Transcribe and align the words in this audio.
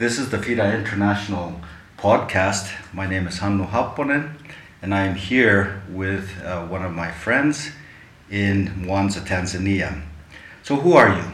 This 0.00 0.18
is 0.18 0.30
the 0.30 0.38
FIDA 0.38 0.74
International 0.78 1.60
podcast. 1.98 2.72
My 2.94 3.06
name 3.06 3.26
is 3.26 3.40
Hannu 3.40 3.68
Happonen, 3.68 4.32
and 4.80 4.94
I 4.94 5.04
am 5.04 5.14
here 5.14 5.82
with 5.90 6.42
uh, 6.42 6.64
one 6.68 6.82
of 6.82 6.92
my 6.92 7.10
friends 7.10 7.72
in 8.30 8.68
Mwanza, 8.86 9.20
Tanzania. 9.20 10.00
So, 10.62 10.76
who 10.76 10.94
are 10.94 11.14
you? 11.14 11.24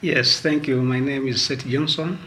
Yes, 0.00 0.40
thank 0.40 0.66
you. 0.66 0.80
My 0.80 0.98
name 0.98 1.28
is 1.28 1.42
Seth 1.42 1.66
Johnson. 1.66 2.18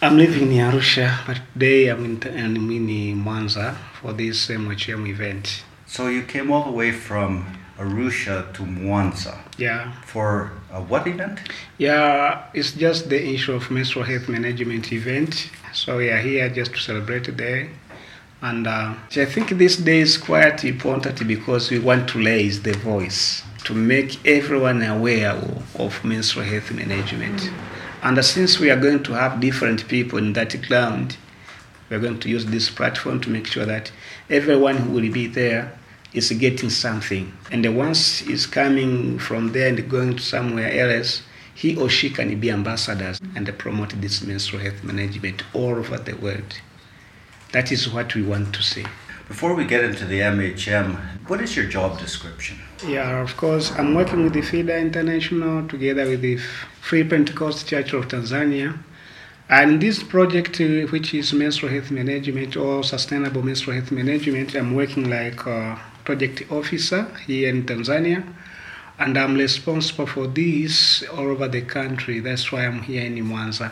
I'm 0.00 0.16
living 0.16 0.52
in 0.52 0.64
Arusha, 0.64 1.18
but 1.26 1.42
today 1.52 1.88
I'm 1.88 2.02
in, 2.06 2.16
I'm 2.24 2.70
in 2.70 3.22
Mwanza 3.22 3.76
for 4.00 4.14
this 4.14 4.48
MHM 4.48 5.06
event. 5.06 5.64
So, 5.86 6.08
you 6.08 6.22
came 6.22 6.50
all 6.50 6.64
the 6.64 6.72
way 6.72 6.92
from 6.92 7.59
Arusha 7.80 8.52
to 8.52 8.62
Mwanza 8.62 9.38
Yeah, 9.58 9.92
for 10.04 10.50
what 10.88 11.06
event? 11.06 11.40
yeah, 11.78 12.44
it's 12.52 12.72
just 12.72 13.08
the 13.08 13.20
issue 13.34 13.54
of 13.54 13.70
menstrual 13.70 14.04
health 14.04 14.28
management 14.28 14.92
event. 14.92 15.50
So 15.72 15.96
we 15.96 16.10
are 16.10 16.18
here 16.18 16.48
just 16.50 16.72
to 16.74 16.78
celebrate 16.78 17.24
the 17.24 17.32
day. 17.32 17.70
And 18.42 18.66
uh, 18.66 18.94
I 19.16 19.24
think 19.24 19.50
this 19.50 19.76
day 19.76 20.00
is 20.00 20.16
quite 20.18 20.64
important 20.64 21.26
because 21.26 21.70
we 21.70 21.78
want 21.78 22.08
to 22.10 22.18
raise 22.24 22.62
the 22.62 22.72
voice 22.72 23.42
to 23.64 23.74
make 23.74 24.24
everyone 24.26 24.82
aware 24.82 25.30
of, 25.32 25.80
of 25.80 26.04
menstrual 26.04 26.44
health 26.46 26.72
management. 26.72 27.50
And 28.02 28.22
since 28.24 28.58
we 28.58 28.70
are 28.70 28.80
going 28.80 29.02
to 29.04 29.12
have 29.12 29.40
different 29.40 29.86
people 29.88 30.18
in 30.18 30.32
that 30.34 30.60
ground, 30.68 31.16
we're 31.90 31.98
going 32.00 32.20
to 32.20 32.28
use 32.28 32.46
this 32.46 32.70
platform 32.70 33.20
to 33.20 33.30
make 33.30 33.46
sure 33.46 33.66
that 33.66 33.92
everyone 34.30 34.76
who 34.78 34.92
will 34.92 35.12
be 35.12 35.26
there 35.26 35.78
is 36.12 36.30
getting 36.32 36.70
something. 36.70 37.32
And 37.50 37.64
the 37.64 37.72
once 37.72 38.22
is 38.22 38.46
coming 38.46 39.18
from 39.18 39.52
there 39.52 39.68
and 39.68 39.88
going 39.88 40.16
to 40.16 40.22
somewhere 40.22 40.72
else, 40.72 41.22
he 41.54 41.76
or 41.76 41.88
she 41.88 42.10
can 42.10 42.38
be 42.40 42.50
ambassadors 42.50 43.20
and 43.36 43.46
promote 43.58 43.90
this 44.00 44.22
menstrual 44.22 44.62
health 44.62 44.82
management 44.82 45.42
all 45.52 45.74
over 45.74 45.98
the 45.98 46.14
world. 46.14 46.58
That 47.52 47.70
is 47.70 47.88
what 47.88 48.14
we 48.14 48.22
want 48.22 48.54
to 48.54 48.62
see. 48.62 48.84
Before 49.28 49.54
we 49.54 49.64
get 49.64 49.84
into 49.84 50.04
the 50.06 50.20
MHM, 50.20 50.96
what 51.28 51.40
is 51.40 51.54
your 51.54 51.66
job 51.66 51.98
description? 52.00 52.58
Yeah, 52.86 53.20
of 53.22 53.36
course, 53.36 53.70
I'm 53.78 53.94
working 53.94 54.24
with 54.24 54.32
the 54.32 54.42
FIDA 54.42 54.76
International 54.78 55.68
together 55.68 56.04
with 56.04 56.20
the 56.20 56.38
Free 56.80 57.04
Pentecost 57.04 57.68
Church 57.68 57.92
of 57.92 58.08
Tanzania. 58.08 58.76
And 59.48 59.80
this 59.80 60.02
project, 60.02 60.60
uh, 60.60 60.86
which 60.90 61.12
is 61.14 61.32
menstrual 61.32 61.72
health 61.72 61.90
management 61.90 62.56
or 62.56 62.82
sustainable 62.82 63.42
menstrual 63.42 63.76
health 63.76 63.92
management, 63.92 64.54
I'm 64.54 64.74
working 64.74 65.10
like 65.10 65.46
a 65.46 65.80
project 66.10 66.50
officer 66.50 67.06
here 67.26 67.48
in 67.48 67.64
Tanzania. 67.64 68.20
And 68.98 69.16
I'm 69.16 69.34
responsible 69.34 70.06
for 70.06 70.26
this 70.26 71.04
all 71.14 71.28
over 71.34 71.48
the 71.48 71.62
country. 71.62 72.20
That's 72.20 72.50
why 72.50 72.66
I'm 72.66 72.82
here 72.82 73.04
in 73.04 73.14
Mwanza. 73.30 73.70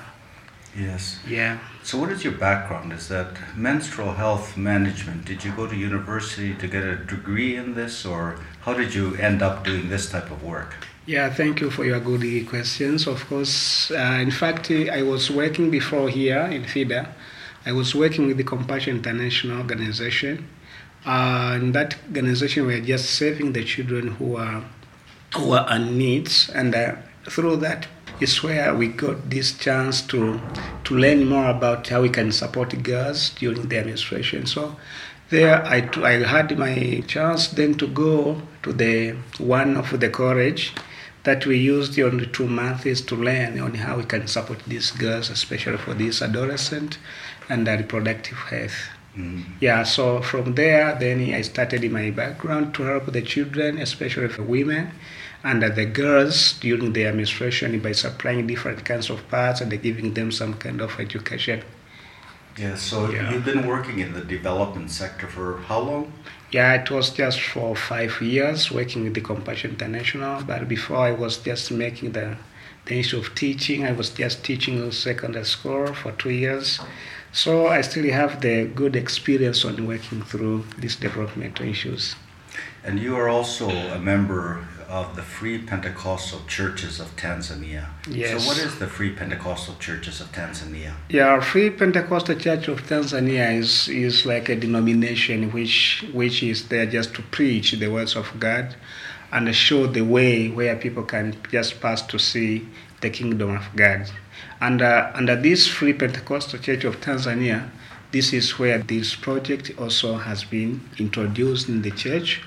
Yes. 0.78 1.18
Yeah. 1.28 1.58
So, 1.82 1.98
what 1.98 2.10
is 2.10 2.22
your 2.22 2.36
background? 2.48 2.92
Is 2.92 3.08
that 3.08 3.30
menstrual 3.56 4.12
health 4.12 4.56
management? 4.56 5.24
Did 5.24 5.44
you 5.44 5.52
go 5.52 5.66
to 5.66 5.74
university 5.74 6.54
to 6.54 6.66
get 6.68 6.84
a 6.84 6.96
degree 6.96 7.56
in 7.56 7.74
this, 7.74 8.06
or 8.06 8.38
how 8.60 8.74
did 8.74 8.94
you 8.94 9.16
end 9.16 9.42
up 9.42 9.64
doing 9.64 9.88
this 9.88 10.08
type 10.10 10.30
of 10.30 10.42
work? 10.44 10.70
Yeah, 11.06 11.34
thank 11.40 11.60
you 11.60 11.70
for 11.70 11.84
your 11.84 12.00
good 12.00 12.46
questions. 12.48 13.06
Of 13.06 13.26
course, 13.28 13.90
uh, 13.90 14.26
in 14.26 14.30
fact, 14.30 14.70
I 14.70 15.02
was 15.02 15.30
working 15.30 15.70
before 15.70 16.08
here 16.08 16.44
in 16.56 16.62
FIDA. 16.64 17.08
I 17.66 17.72
was 17.72 17.94
working 17.94 18.26
with 18.28 18.36
the 18.36 18.44
Compassion 18.44 18.96
International 18.98 19.58
organization. 19.58 20.46
Uh, 21.08 21.56
in 21.58 21.72
that 21.72 21.96
organization, 22.08 22.66
we 22.66 22.74
are 22.74 22.82
just 22.82 23.14
saving 23.14 23.54
the 23.54 23.64
children 23.64 24.08
who 24.08 24.36
are 24.36 24.62
who 25.34 25.52
are 25.52 25.74
in 25.74 25.96
needs, 25.96 26.50
and 26.50 26.74
uh, 26.74 26.96
through 27.30 27.56
that 27.56 27.86
is 28.20 28.42
where 28.42 28.74
we 28.74 28.88
got 28.88 29.30
this 29.30 29.56
chance 29.56 30.02
to 30.02 30.38
to 30.84 30.94
learn 30.94 31.24
more 31.26 31.48
about 31.48 31.88
how 31.88 32.02
we 32.02 32.10
can 32.10 32.30
support 32.30 32.82
girls 32.82 33.30
during 33.30 33.68
their 33.68 33.86
menstruation. 33.86 34.44
So 34.44 34.76
there 35.30 35.64
I, 35.64 35.88
I 36.02 36.12
had 36.28 36.58
my 36.58 37.02
chance 37.06 37.48
then 37.48 37.72
to 37.76 37.86
go 37.86 38.42
to 38.64 38.72
the 38.74 39.16
one 39.38 39.78
of 39.78 39.98
the 39.98 40.10
college 40.10 40.74
that 41.24 41.46
we 41.46 41.56
used 41.56 41.94
during 41.94 42.18
the 42.18 42.26
two 42.26 42.46
months 42.46 43.00
to 43.00 43.16
learn 43.16 43.58
on 43.58 43.72
how 43.76 43.96
we 43.96 44.04
can 44.04 44.26
support 44.26 44.58
these 44.66 44.90
girls, 44.90 45.30
especially 45.30 45.78
for 45.78 45.94
these 45.94 46.20
adolescent 46.20 46.98
and 47.48 47.66
their 47.66 47.78
reproductive 47.78 48.36
health. 48.52 48.97
Mm. 49.18 49.44
Yeah, 49.60 49.82
so 49.82 50.22
from 50.22 50.54
there, 50.54 50.96
then 50.98 51.34
I 51.34 51.42
started 51.42 51.82
in 51.82 51.92
my 51.92 52.10
background 52.10 52.74
to 52.74 52.84
help 52.84 53.06
the 53.06 53.22
children, 53.22 53.78
especially 53.78 54.28
for 54.28 54.42
women 54.42 54.92
and 55.44 55.62
the 55.62 55.84
girls 55.86 56.54
during 56.60 56.92
their 56.92 57.12
menstruation 57.12 57.78
by 57.80 57.92
supplying 57.92 58.46
different 58.46 58.84
kinds 58.84 59.10
of 59.10 59.28
parts 59.28 59.60
and 59.60 59.70
giving 59.82 60.14
them 60.14 60.30
some 60.30 60.54
kind 60.54 60.80
of 60.80 60.98
education. 61.00 61.62
Yeah. 62.56 62.74
So 62.76 63.10
Yeah. 63.10 63.30
you've 63.32 63.44
been 63.44 63.66
working 63.66 63.98
in 64.00 64.12
the 64.14 64.20
development 64.36 64.90
sector 64.90 65.26
for 65.26 65.58
how 65.68 65.80
long? 65.80 66.12
Yeah, 66.50 66.74
it 66.74 66.90
was 66.90 67.10
just 67.10 67.40
for 67.40 67.76
five 67.76 68.20
years 68.20 68.70
working 68.70 69.04
with 69.04 69.14
the 69.14 69.20
Compassion 69.20 69.70
International, 69.72 70.42
but 70.42 70.66
before 70.68 70.98
I 70.98 71.12
was 71.12 71.36
just 71.38 71.70
making 71.70 72.12
the, 72.12 72.26
the 72.26 72.36
issue 72.94 73.18
of 73.18 73.34
teaching. 73.34 73.84
I 73.84 73.92
was 73.92 74.10
just 74.10 74.44
teaching 74.44 74.78
in 74.78 74.92
secondary 74.92 75.44
school 75.44 75.94
for 75.94 76.12
two 76.12 76.30
years. 76.30 76.80
So 77.32 77.68
I 77.68 77.82
still 77.82 78.10
have 78.10 78.40
the 78.40 78.64
good 78.64 78.96
experience 78.96 79.64
on 79.64 79.86
working 79.86 80.22
through 80.22 80.64
these 80.78 80.96
developmental 80.96 81.66
issues. 81.66 82.16
And 82.84 82.98
you 82.98 83.16
are 83.16 83.28
also 83.28 83.68
a 83.68 83.98
member 83.98 84.66
of 84.88 85.14
the 85.16 85.22
Free 85.22 85.58
Pentecostal 85.58 86.40
Churches 86.46 86.98
of 86.98 87.14
Tanzania. 87.16 87.88
Yes. 88.08 88.42
So 88.42 88.48
what 88.48 88.58
is 88.58 88.78
the 88.78 88.86
Free 88.86 89.10
Pentecostal 89.10 89.74
Churches 89.78 90.20
of 90.22 90.32
Tanzania? 90.32 90.94
Yeah, 91.10 91.40
Free 91.40 91.68
Pentecostal 91.68 92.36
Church 92.36 92.68
of 92.68 92.82
Tanzania 92.84 93.54
is, 93.54 93.88
is 93.88 94.24
like 94.24 94.48
a 94.48 94.56
denomination 94.56 95.52
which 95.52 96.06
which 96.14 96.42
is 96.42 96.68
there 96.68 96.86
just 96.86 97.14
to 97.16 97.22
preach 97.22 97.72
the 97.72 97.88
words 97.88 98.16
of 98.16 98.32
God 98.40 98.74
and 99.32 99.54
show 99.54 99.86
the 99.86 100.02
way 100.02 100.48
where 100.48 100.76
people 100.76 101.02
can 101.02 101.36
just 101.50 101.80
pass 101.80 102.02
to 102.02 102.18
see 102.18 102.66
the 103.00 103.10
kingdom 103.10 103.56
of 103.56 103.64
God. 103.76 104.10
And 104.60 104.82
uh, 104.82 105.10
under 105.14 105.36
this 105.36 105.66
Free 105.66 105.92
Pentecostal 105.92 106.58
Church 106.58 106.84
of 106.84 107.00
Tanzania, 107.00 107.70
this 108.10 108.32
is 108.32 108.58
where 108.58 108.78
this 108.78 109.14
project 109.14 109.70
also 109.78 110.16
has 110.16 110.44
been 110.44 110.80
introduced 110.98 111.68
in 111.68 111.82
the 111.82 111.90
church. 111.90 112.42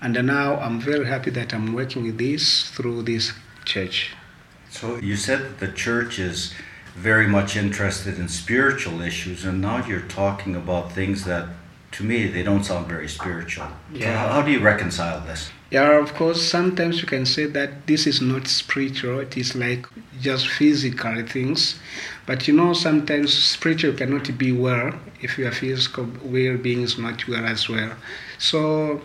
And 0.00 0.14
now 0.26 0.56
I'm 0.58 0.80
very 0.80 1.06
happy 1.06 1.30
that 1.30 1.54
I'm 1.54 1.74
working 1.74 2.02
with 2.02 2.18
this 2.18 2.68
through 2.70 3.02
this 3.02 3.32
church. 3.64 4.12
So 4.70 4.96
you 4.96 5.16
said 5.16 5.40
that 5.40 5.58
the 5.60 5.68
church 5.72 6.18
is 6.18 6.54
very 6.96 7.26
much 7.26 7.56
interested 7.56 8.18
in 8.18 8.28
spiritual 8.28 9.00
issues, 9.00 9.44
and 9.44 9.60
now 9.60 9.86
you're 9.86 10.00
talking 10.00 10.56
about 10.56 10.92
things 10.92 11.24
that, 11.24 11.48
to 11.92 12.04
me, 12.04 12.26
they 12.26 12.42
don't 12.42 12.64
sound 12.64 12.86
very 12.86 13.08
spiritual. 13.08 13.66
So 13.92 13.98
Yeah. 13.98 14.16
how, 14.18 14.28
how 14.34 14.42
do 14.42 14.50
you 14.50 14.60
reconcile 14.60 15.20
this? 15.20 15.50
Yeah, 15.72 15.98
of 15.98 16.12
course, 16.14 16.40
sometimes 16.46 17.00
you 17.00 17.06
can 17.08 17.24
say 17.26 17.46
that 17.46 17.86
this 17.88 18.06
is 18.06 18.20
not 18.20 18.46
spiritual, 18.46 19.18
it 19.20 19.36
is 19.36 19.56
like 19.56 19.86
just 20.20 20.46
physical 20.46 21.26
things. 21.26 21.80
But 22.26 22.46
you 22.46 22.54
know, 22.54 22.74
sometimes 22.74 23.32
spiritual 23.32 23.94
cannot 23.94 24.36
be 24.38 24.52
well 24.52 24.92
if 25.20 25.38
your 25.38 25.50
physical 25.50 26.06
well 26.22 26.58
being 26.58 26.82
is 26.82 26.96
not 26.98 27.26
well 27.26 27.44
as 27.46 27.68
well. 27.68 27.94
So, 28.38 29.00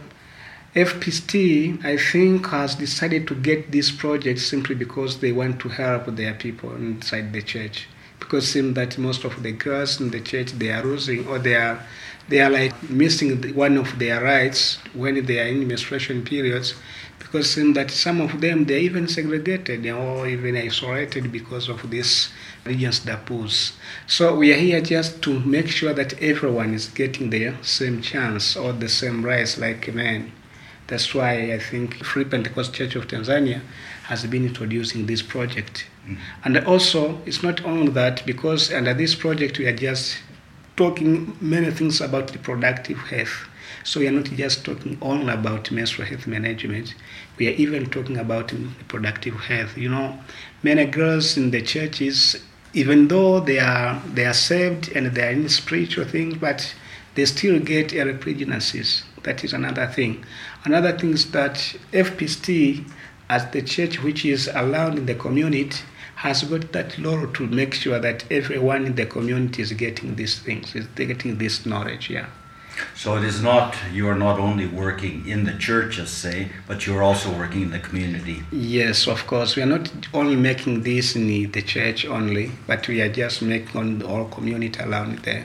FPCT, 0.76 1.84
I 1.86 1.98
think, 1.98 2.46
has 2.48 2.76
decided 2.76 3.28
to 3.30 3.36
get 3.36 3.72
this 3.72 3.90
project 3.90 4.40
simply 4.40 4.76
because 4.76 5.20
they 5.22 5.32
want 5.32 5.60
to 5.62 5.70
help 5.70 6.06
their 6.18 6.34
people 6.34 6.76
inside 6.76 7.32
the 7.34 7.42
church. 7.42 7.88
Because 8.20 8.44
it 8.44 8.48
seems 8.48 8.76
that 8.76 8.98
most 8.98 9.24
of 9.24 9.42
the 9.44 9.52
girls 9.52 10.02
in 10.02 10.10
the 10.10 10.22
church 10.22 10.52
they 10.54 10.72
are 10.72 10.84
losing 10.84 11.28
or 11.28 11.40
they 11.40 11.56
are 11.56 11.86
they 12.30 12.42
are 12.42 12.50
like 12.50 12.90
missing 12.90 13.56
one 13.56 13.78
of 13.78 14.00
their 14.00 14.22
rights 14.22 14.80
when 14.94 15.26
they 15.26 15.40
are 15.40 15.48
in 15.48 15.66
menstruation 15.68 16.24
periods 16.26 16.76
because 17.20 17.50
seems 17.52 17.76
that 17.76 17.92
some 17.92 18.22
of 18.22 18.42
them 18.42 18.66
they're 18.66 18.80
even 18.80 19.08
segregated 19.08 19.86
or 19.88 20.28
even 20.28 20.56
isolated 20.56 21.32
because 21.32 21.68
of 21.70 21.90
this 21.90 22.30
religious 22.66 23.00
taboos. 23.00 23.74
So 24.08 24.36
we 24.36 24.54
are 24.54 24.58
here 24.58 24.82
just 24.82 25.22
to 25.24 25.40
make 25.40 25.68
sure 25.68 25.94
that 25.94 26.22
everyone 26.22 26.74
is 26.74 26.88
getting 26.88 27.30
the 27.30 27.56
same 27.62 28.02
chance 28.02 28.56
or 28.56 28.74
the 28.74 28.90
same 28.90 29.26
rights 29.26 29.58
like 29.58 29.94
men. 29.94 30.32
That's 30.88 31.14
why 31.14 31.54
I 31.54 31.60
think 31.60 32.04
Free 32.04 32.24
Pentecost 32.24 32.74
Church 32.74 32.96
of 32.96 33.08
Tanzania 33.08 33.62
has 34.08 34.26
been 34.26 34.46
introducing 34.46 35.06
this 35.06 35.22
project. 35.22 35.86
Mm-hmm. 36.06 36.16
And 36.46 36.58
also, 36.66 37.22
it's 37.26 37.44
not 37.44 37.64
only 37.66 37.92
that, 37.92 38.26
because 38.26 38.72
under 38.72 38.94
this 38.94 39.16
project 39.16 39.60
we 39.60 39.66
are 39.68 39.76
just 39.76 40.18
talking 40.78 41.36
many 41.42 41.72
things 41.72 42.00
about 42.00 42.32
reproductive 42.32 42.98
health. 42.98 43.48
So 43.84 44.00
we 44.00 44.08
are 44.08 44.12
not 44.12 44.26
just 44.26 44.64
talking 44.64 44.98
only 45.02 45.34
about 45.34 45.72
menstrual 45.72 46.08
health 46.08 46.28
management. 46.28 46.96
We 47.38 47.48
are 47.48 47.56
even 47.64 47.90
talking 47.90 48.18
about 48.18 48.52
reproductive 48.52 49.36
health. 49.36 49.78
You 49.78 49.90
know, 49.90 50.20
many 50.64 50.86
girls 50.86 51.36
in 51.36 51.52
the 51.52 51.62
churches, 51.62 52.42
even 52.74 53.08
though 53.08 53.40
they 53.40 53.60
are 53.60 54.02
they 54.14 54.26
are 54.26 54.34
saved 54.34 54.92
and 54.96 55.08
they 55.08 55.28
are 55.28 55.32
in 55.32 55.50
spiritual 55.50 56.06
things, 56.06 56.36
but 56.38 56.74
they 57.16 57.26
still 57.26 57.60
get 57.60 57.94
early 57.96 58.14
pregnancies. 58.14 59.04
That 59.24 59.44
is 59.44 59.52
another 59.52 59.88
thing. 59.88 60.24
Another 60.64 60.98
thing 60.98 61.14
is 61.14 61.32
that 61.32 61.56
FPCT, 61.92 62.90
as 63.30 63.46
the 63.52 63.62
church 63.62 64.02
which 64.04 64.26
is 64.26 64.50
allowed 64.54 64.98
in 64.98 65.06
the 65.06 65.16
community, 65.16 65.80
has 66.16 66.44
got 66.44 66.72
that 66.72 66.98
role 66.98 67.28
to 67.28 67.46
make 67.48 67.74
sure 67.76 68.00
that 68.00 68.24
everyone 68.32 68.86
in 68.86 68.96
the 68.96 69.06
community 69.06 69.62
is 69.62 69.72
getting 69.74 70.16
these 70.16 70.40
things, 70.40 70.74
is 70.76 70.88
getting 70.96 71.38
this 71.38 71.66
knowledge. 71.66 72.10
Yeah. 72.10 72.26
So 72.96 73.18
it 73.18 73.24
is 73.24 73.42
not 73.42 73.76
you 73.92 74.08
are 74.08 74.16
not 74.18 74.40
only 74.40 74.68
working 74.68 75.28
in 75.28 75.44
the 75.46 75.54
churches, 75.58 76.10
say, 76.10 76.50
but 76.68 76.86
you 76.86 76.96
are 76.98 77.04
also 77.04 77.30
working 77.36 77.64
in 77.64 77.72
the 77.72 77.80
community. 77.80 78.44
Yes, 78.52 79.08
of 79.08 79.26
course. 79.28 79.56
We 79.56 79.64
are 79.64 79.68
not 79.78 79.90
only 80.14 80.36
making 80.36 80.84
this 80.84 81.16
in 81.16 81.28
the 81.52 81.62
church 81.62 82.06
only, 82.06 82.52
but 82.68 82.88
we 82.88 83.02
are 83.02 83.10
just 83.12 83.42
making 83.42 83.76
on 83.80 84.00
the 84.00 84.08
whole 84.08 84.26
community 84.26 84.80
around 84.80 85.20
the, 85.20 85.44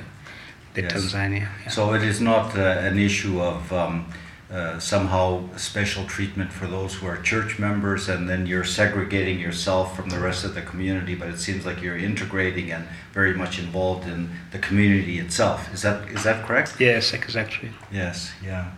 the 0.74 0.82
Yes. 0.82 0.92
Tanzania. 0.92 1.48
yeah. 1.64 1.68
So 1.70 1.94
it 1.94 2.02
is 2.02 2.20
not 2.20 2.56
uh, 2.56 2.60
an 2.88 2.98
issue 2.98 3.40
of 3.40 3.72
um, 3.72 4.06
uh, 4.52 4.78
somehow 4.78 5.42
special 5.56 6.04
treatment 6.04 6.52
for 6.52 6.66
those 6.66 6.94
who 6.94 7.06
are 7.06 7.16
church 7.16 7.58
members, 7.58 8.08
and 8.08 8.28
then 8.28 8.46
you're 8.46 8.64
segregating 8.64 9.38
yourself 9.40 9.96
from 9.96 10.10
the 10.10 10.18
rest 10.18 10.44
of 10.44 10.54
the 10.54 10.60
community. 10.60 11.14
But 11.14 11.28
it 11.28 11.38
seems 11.38 11.64
like 11.64 11.80
you're 11.80 11.96
integrating 11.96 12.70
and 12.70 12.86
very 13.14 13.34
much 13.34 13.58
involved 13.58 14.06
in 14.06 14.28
the 14.50 14.58
community 14.58 15.18
itself. 15.18 15.72
Is 15.72 15.80
that 15.82 16.08
is 16.10 16.22
that 16.24 16.44
correct? 16.46 16.76
Yes, 16.78 17.14
exactly. 17.14 17.70
Yes, 17.90 18.32
yeah. 18.44 18.72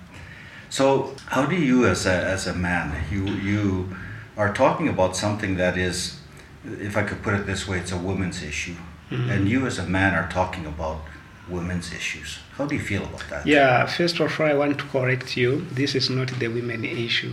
So, 0.70 1.14
how 1.26 1.46
do 1.46 1.56
you, 1.56 1.86
as 1.86 2.06
a, 2.06 2.12
as 2.12 2.46
a 2.46 2.54
man, 2.54 2.92
you 3.10 3.24
you 3.26 3.96
are 4.36 4.52
talking 4.52 4.88
about 4.88 5.16
something 5.16 5.56
that 5.56 5.76
is, 5.76 6.20
if 6.64 6.96
I 6.96 7.02
could 7.02 7.22
put 7.22 7.34
it 7.34 7.46
this 7.46 7.66
way, 7.68 7.78
it's 7.78 7.92
a 7.92 7.98
woman's 7.98 8.42
issue, 8.42 8.76
Mhm. 9.10 9.30
and 9.30 9.48
you 9.48 9.66
as 9.66 9.78
a 9.78 9.86
man 9.86 10.14
are 10.14 10.28
talking 10.28 10.66
about 10.66 11.00
women's 11.48 11.92
issues. 11.92 12.38
How 12.56 12.66
do 12.66 12.74
you 12.76 12.80
feel 12.80 13.02
about 13.04 13.24
that? 13.30 13.46
Yeah, 13.46 13.84
first 13.86 14.20
of 14.20 14.40
all, 14.40 14.46
I 14.46 14.54
want 14.54 14.78
to 14.78 14.84
correct 14.84 15.36
you. 15.36 15.66
This 15.72 15.94
is 15.94 16.08
not 16.08 16.28
the 16.28 16.48
women 16.48 16.84
issue. 16.84 17.32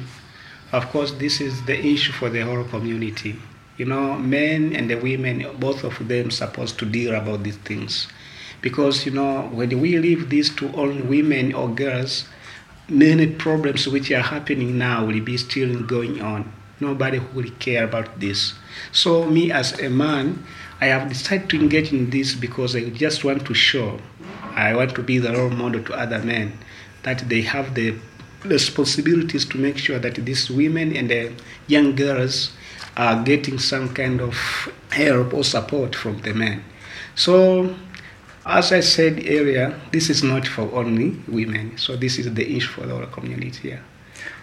Of 0.71 0.89
course, 0.89 1.12
this 1.12 1.39
is 1.39 1.63
the 1.65 1.77
issue 1.77 2.12
for 2.12 2.29
the 2.29 2.41
whole 2.41 2.63
community. 2.63 3.35
You 3.77 3.85
know, 3.85 4.18
men 4.18 4.75
and 4.75 4.89
the 4.89 4.95
women, 4.95 5.45
both 5.59 5.83
of 5.83 6.07
them, 6.07 6.31
supposed 6.31 6.79
to 6.79 6.85
deal 6.85 7.13
about 7.15 7.44
these 7.44 7.57
things, 7.57 8.07
because 8.62 9.06
you 9.06 9.12
know, 9.12 9.50
when 9.51 9.79
we 9.79 9.97
leave 9.97 10.29
this 10.29 10.50
to 10.56 10.73
only 10.75 11.01
women 11.01 11.53
or 11.53 11.69
girls, 11.69 12.25
many 12.89 13.27
problems 13.27 13.88
which 13.88 14.12
are 14.12 14.21
happening 14.21 14.77
now 14.77 15.06
will 15.06 15.21
be 15.21 15.38
still 15.38 15.81
going 15.83 16.21
on. 16.21 16.51
Nobody 16.79 17.19
will 17.19 17.50
care 17.59 17.83
about 17.83 18.19
this. 18.19 18.53
So, 18.91 19.25
me 19.25 19.51
as 19.51 19.79
a 19.79 19.89
man, 19.89 20.44
I 20.79 20.88
have 20.88 21.09
decided 21.09 21.50
to 21.51 21.59
engage 21.59 21.94
in 21.94 22.09
this 22.09 22.33
because 22.33 22.75
I 22.75 22.89
just 22.89 23.23
want 23.23 23.45
to 23.45 23.53
show, 23.53 24.00
I 24.56 24.75
want 24.75 24.95
to 24.95 25.03
be 25.03 25.18
the 25.18 25.31
role 25.33 25.50
model 25.50 25.83
to 25.83 25.94
other 25.94 26.19
men 26.24 26.57
that 27.03 27.27
they 27.30 27.42
have 27.42 27.74
the 27.75 27.95
responsibilities 28.44 29.45
to 29.45 29.57
make 29.57 29.77
sure 29.77 30.00
that 30.00 30.15
these 30.15 30.50
women 30.50 30.95
and 30.95 31.09
the 31.09 31.31
young 31.68 31.95
girls 31.95 32.51
are 32.98 33.24
getting 33.24 33.59
some 33.59 33.94
kind 33.94 34.19
of 34.21 34.36
help 34.92 35.33
or 35.33 35.44
support 35.44 35.95
from 35.95 36.21
the 36.21 36.33
men. 36.33 36.63
So, 37.15 37.75
as 38.45 38.71
I 38.71 38.80
said 38.81 39.13
earlier, 39.27 39.80
this 39.92 40.09
is 40.09 40.24
not 40.24 40.48
for 40.48 40.63
only 40.74 41.18
women. 41.27 41.77
So 41.77 41.95
this 41.95 42.18
is 42.18 42.33
the 42.33 42.57
issue 42.57 42.69
for 42.69 42.92
our 42.92 43.06
community. 43.07 43.69
Yeah. 43.69 43.80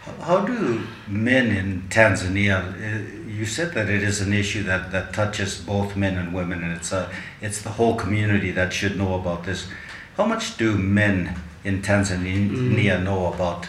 How- 0.05 0.25
How 0.29 0.39
do 0.47 0.81
men 1.09 1.47
in 1.61 1.83
Tanzania? 1.91 2.57
uh, 2.63 3.25
You 3.39 3.47
said 3.47 3.73
that 3.75 3.89
it 3.89 4.03
is 4.03 4.21
an 4.21 4.33
issue 4.33 4.63
that, 4.65 4.91
that 4.91 5.13
touches 5.13 5.59
both 5.59 5.95
men 5.97 6.17
and 6.17 6.33
women, 6.35 6.59
and 6.65 6.73
it's 6.79 6.93
a 6.93 7.09
it's 7.41 7.61
the 7.63 7.71
whole 7.79 7.95
community 8.05 8.51
that 8.53 8.73
should 8.73 8.97
know 8.97 9.15
about 9.21 9.45
this. 9.45 9.61
How 10.19 10.27
much 10.27 10.57
do 10.57 10.77
men 10.77 11.37
in 11.63 11.81
Tanzania 11.81 13.01
know 13.05 13.33
about 13.33 13.69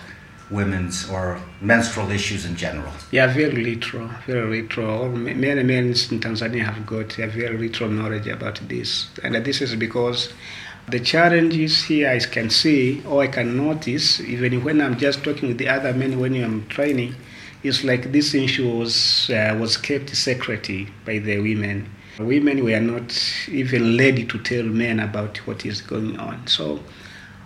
women's 0.50 1.08
or 1.08 1.40
menstrual 1.62 2.10
issues 2.10 2.44
in 2.44 2.56
general? 2.56 2.92
Yeah, 3.12 3.28
very 3.32 3.52
little, 3.52 4.10
very 4.26 4.64
little. 4.64 5.10
Many 5.10 5.62
men 5.62 5.86
in 5.90 6.20
Tanzania 6.20 6.66
have 6.66 6.88
got 6.88 7.20
a 7.20 7.28
very 7.28 7.56
little 7.56 7.88
knowledge 7.88 8.26
about 8.26 8.60
this, 8.68 9.12
and 9.24 9.36
this 9.36 9.62
is 9.62 9.76
because 9.76 10.34
the 10.88 11.00
challenges 11.00 11.84
here 11.84 12.10
I 12.10 12.18
can 12.18 12.50
see 12.50 13.04
or 13.06 13.22
I 13.22 13.28
can 13.28 13.56
notice, 13.56 14.20
even 14.20 14.64
when 14.64 14.82
I'm 14.82 14.98
just 14.98 15.24
talking 15.24 15.50
with 15.50 15.60
the 15.60 15.70
other 15.70 15.94
men 15.94 16.20
when 16.20 16.34
I'm 16.44 16.66
training, 16.66 17.14
is 17.62 17.84
like 17.84 18.12
this 18.12 18.34
issue 18.34 18.68
was 18.68 19.30
uh, 19.30 19.56
was 19.60 19.78
kept 19.78 20.16
secret 20.16 20.68
by 21.06 21.20
the 21.20 21.38
women. 21.38 21.92
Women 22.20 22.64
were 22.64 22.80
not 22.80 23.18
even 23.48 23.98
ready 23.98 24.26
to 24.26 24.38
tell 24.40 24.64
men 24.64 25.00
about 25.00 25.38
what 25.48 25.66
is 25.66 25.82
going 25.82 26.18
on. 26.20 26.48
So 26.48 26.84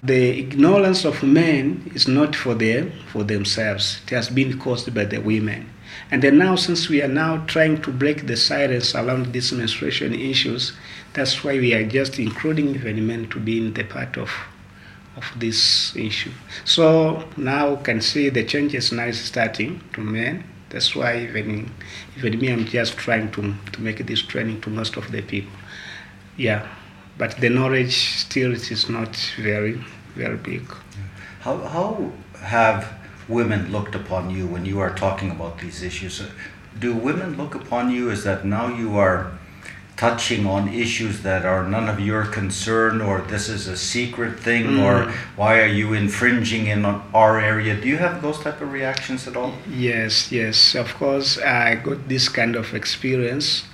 the 0.01 0.39
ignorance 0.39 1.05
of 1.05 1.23
men 1.23 1.91
is 1.93 2.07
not 2.07 2.35
for 2.35 2.55
them 2.55 2.91
for 3.11 3.23
themselves. 3.23 4.01
It 4.03 4.09
has 4.09 4.29
been 4.29 4.59
caused 4.59 4.93
by 4.93 5.05
the 5.05 5.19
women. 5.19 5.69
And 6.11 6.21
then 6.21 6.37
now 6.37 6.55
since 6.55 6.89
we 6.89 7.01
are 7.01 7.07
now 7.07 7.45
trying 7.45 7.81
to 7.83 7.91
break 7.91 8.27
the 8.27 8.35
silence 8.35 8.95
around 8.95 9.31
these 9.31 9.51
menstruation 9.51 10.13
issues 10.13 10.73
that's 11.13 11.43
why 11.43 11.59
we 11.59 11.73
are 11.73 11.87
just 11.87 12.17
including 12.19 12.75
even 12.75 13.05
men 13.05 13.29
to 13.29 13.39
be 13.39 13.59
in 13.59 13.73
the 13.73 13.83
part 13.83 14.17
of 14.17 14.29
of 15.15 15.31
this 15.37 15.95
issue. 15.95 16.31
So 16.65 17.29
now 17.37 17.69
you 17.71 17.77
can 17.83 18.01
see 18.01 18.29
the 18.29 18.43
changes 18.43 18.91
now 18.91 19.05
is 19.05 19.21
starting 19.21 19.79
to 19.93 20.01
men 20.01 20.43
that's 20.73 20.95
why 20.95 21.19
even 21.19 21.71
even 22.17 22.39
me 22.39 22.51
i'm 22.51 22.65
just 22.65 22.97
trying 22.97 23.31
to 23.31 23.53
to 23.71 23.81
make 23.81 24.05
this 24.05 24.21
training 24.21 24.59
to 24.61 24.69
most 24.69 24.97
of 24.97 25.09
the 25.11 25.21
people. 25.21 25.57
Yeah. 26.35 26.67
But 27.15 27.37
the 27.37 27.49
knowledge 27.49 27.95
still 28.25 28.53
it 28.53 28.71
is 28.71 28.89
not 28.89 29.15
very 29.37 29.79
very 30.15 30.37
big. 30.37 30.63
How, 31.41 31.57
how 31.57 32.11
have 32.39 32.91
women 33.27 33.71
looked 33.71 33.95
upon 33.95 34.29
you 34.29 34.47
when 34.47 34.65
you 34.65 34.79
are 34.79 34.93
talking 34.95 35.29
about 35.29 35.59
these 35.59 35.83
issues? 35.83 36.23
Do 36.79 36.95
women 36.95 37.37
look 37.37 37.53
upon 37.53 37.91
you? 37.91 38.09
As 38.09 38.23
that 38.23 38.45
now 38.45 38.67
you 38.67 38.97
are 38.97 39.31
touching 39.97 40.45
on 40.45 40.67
issues 40.67 41.21
that 41.21 41.45
are 41.45 41.67
none 41.67 41.87
of 41.87 41.99
your 41.99 42.25
concern, 42.25 43.01
or 43.01 43.21
this 43.21 43.47
is 43.49 43.67
a 43.67 43.77
secret 43.77 44.39
thing, 44.39 44.79
or 44.79 45.11
why 45.35 45.59
are 45.61 45.67
you 45.67 45.93
infringing 45.93 46.67
in 46.67 46.85
our 46.85 47.39
area? 47.39 47.79
Do 47.79 47.87
you 47.87 47.97
have 47.97 48.21
those 48.21 48.39
type 48.39 48.61
of 48.61 48.71
reactions 48.71 49.27
at 49.27 49.35
all? 49.37 49.53
yes 49.69 50.31
yes 50.31 50.75
of 50.75 50.93
course. 50.95 51.37
I 51.37 51.75
got 51.75 52.09
this 52.09 52.29
kind 52.29 52.55
of 52.55 52.73
experience 52.73 53.65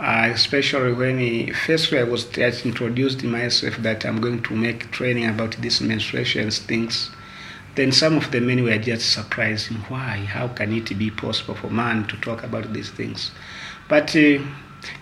uh, 0.00 0.30
especially 0.32 0.92
when 0.94 1.18
he, 1.18 1.52
first 1.52 1.92
i 1.92 2.02
was 2.02 2.24
just 2.24 2.64
introduced 2.64 3.22
myself 3.22 3.76
that 3.78 4.06
i'm 4.06 4.18
going 4.18 4.42
to 4.42 4.54
make 4.54 4.90
training 4.90 5.28
about 5.28 5.52
these 5.60 5.80
menstruations 5.80 6.58
things. 6.58 7.10
Then 7.76 7.92
some 7.92 8.16
of 8.16 8.30
the 8.32 8.40
men 8.40 8.64
were 8.64 8.78
just 8.78 9.12
surprised 9.12 9.68
why? 9.88 10.24
How 10.26 10.48
can 10.48 10.72
it 10.72 10.98
be 10.98 11.10
possible 11.10 11.54
for 11.54 11.70
man 11.70 12.06
to 12.08 12.16
talk 12.16 12.42
about 12.42 12.72
these 12.72 12.90
things? 12.90 13.30
But 13.88 14.16
uh, 14.16 14.38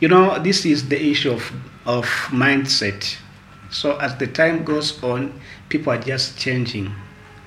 you 0.01 0.09
know 0.09 0.39
this 0.39 0.65
is 0.65 0.89
the 0.89 1.01
issue 1.11 1.33
of, 1.33 1.53
of 1.87 2.05
mindset. 2.31 3.17
So 3.71 3.97
as 3.99 4.17
the 4.17 4.27
time 4.27 4.65
goes 4.65 5.03
on 5.03 5.41
people 5.69 5.93
are 5.93 5.99
just 5.99 6.39
changing. 6.39 6.95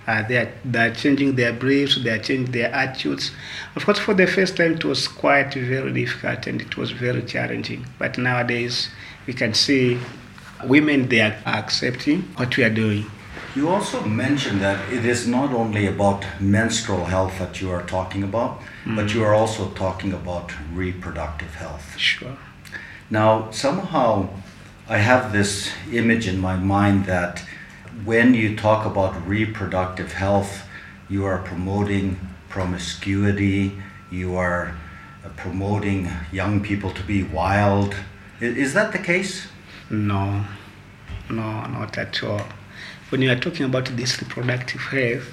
Uh, 0.07 0.27
they, 0.27 0.37
are, 0.37 0.51
they 0.65 0.87
are 0.87 0.93
changing 0.93 1.35
their 1.35 1.53
beliefs 1.53 2.03
they 2.03 2.09
are 2.09 2.19
changing 2.19 2.51
their 2.51 2.71
attitudes. 2.73 3.31
Of 3.75 3.85
course 3.85 3.99
for 3.99 4.13
the 4.13 4.27
first 4.27 4.57
time 4.57 4.73
it 4.73 4.85
was 4.85 5.07
quite 5.07 5.53
very 5.53 5.93
difficult 5.93 6.47
and 6.47 6.61
it 6.61 6.77
was 6.77 6.91
very 6.91 7.21
challenging. 7.23 7.85
But 7.99 8.17
nowadays 8.17 8.89
we 9.27 9.33
can 9.33 9.53
see 9.53 9.99
women 10.63 11.09
they 11.09 11.21
are 11.21 11.37
accepting 11.45 12.21
what 12.37 12.55
we 12.57 12.63
are 12.63 12.73
doing 12.73 13.05
You 13.53 13.67
also 13.67 14.05
mentioned 14.05 14.61
that 14.61 14.91
it 14.93 15.05
is 15.05 15.27
not 15.27 15.51
only 15.51 15.85
about 15.85 16.25
menstrual 16.39 17.03
health 17.05 17.37
that 17.39 17.59
you 17.59 17.69
are 17.69 17.83
talking 17.83 18.23
about, 18.23 18.61
but 18.85 19.13
you 19.13 19.25
are 19.25 19.33
also 19.33 19.69
talking 19.71 20.13
about 20.13 20.53
reproductive 20.73 21.55
health. 21.55 21.97
sure 21.97 22.37
Now, 23.09 23.51
somehow, 23.51 24.29
I 24.87 24.99
have 24.99 25.33
this 25.33 25.69
image 25.91 26.29
in 26.29 26.39
my 26.39 26.55
mind 26.55 27.05
that 27.07 27.43
when 28.05 28.33
you 28.33 28.55
talk 28.55 28.85
about 28.85 29.27
reproductive 29.27 30.13
health, 30.13 30.63
you 31.09 31.25
are 31.25 31.39
promoting 31.39 32.19
promiscuity, 32.47 33.73
you 34.09 34.37
are 34.37 34.77
uh, 35.25 35.29
promoting 35.35 36.09
young 36.31 36.61
people 36.61 36.91
to 36.91 37.03
be 37.03 37.21
wild. 37.23 37.95
Is 38.39 38.73
that 38.75 38.93
the 38.93 38.99
case? 38.99 39.47
No, 39.89 40.45
no, 41.29 41.65
not 41.65 41.97
at 41.97 42.23
all. 42.23 42.41
When 43.11 43.21
you 43.21 43.29
are 43.29 43.35
talking 43.35 43.65
about 43.65 43.87
this 43.97 44.21
reproductive 44.21 44.79
health, 44.79 45.27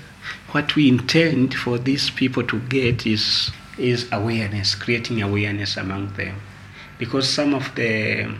what 0.50 0.74
we 0.74 0.88
intend 0.88 1.54
for 1.54 1.78
these 1.78 2.10
people 2.10 2.42
to 2.42 2.58
get 2.58 3.06
is 3.06 3.52
is 3.78 4.08
awareness, 4.10 4.74
creating 4.74 5.22
awareness 5.22 5.76
among 5.76 6.14
them, 6.14 6.40
because 6.98 7.28
some 7.28 7.54
of 7.54 7.72
the 7.76 8.34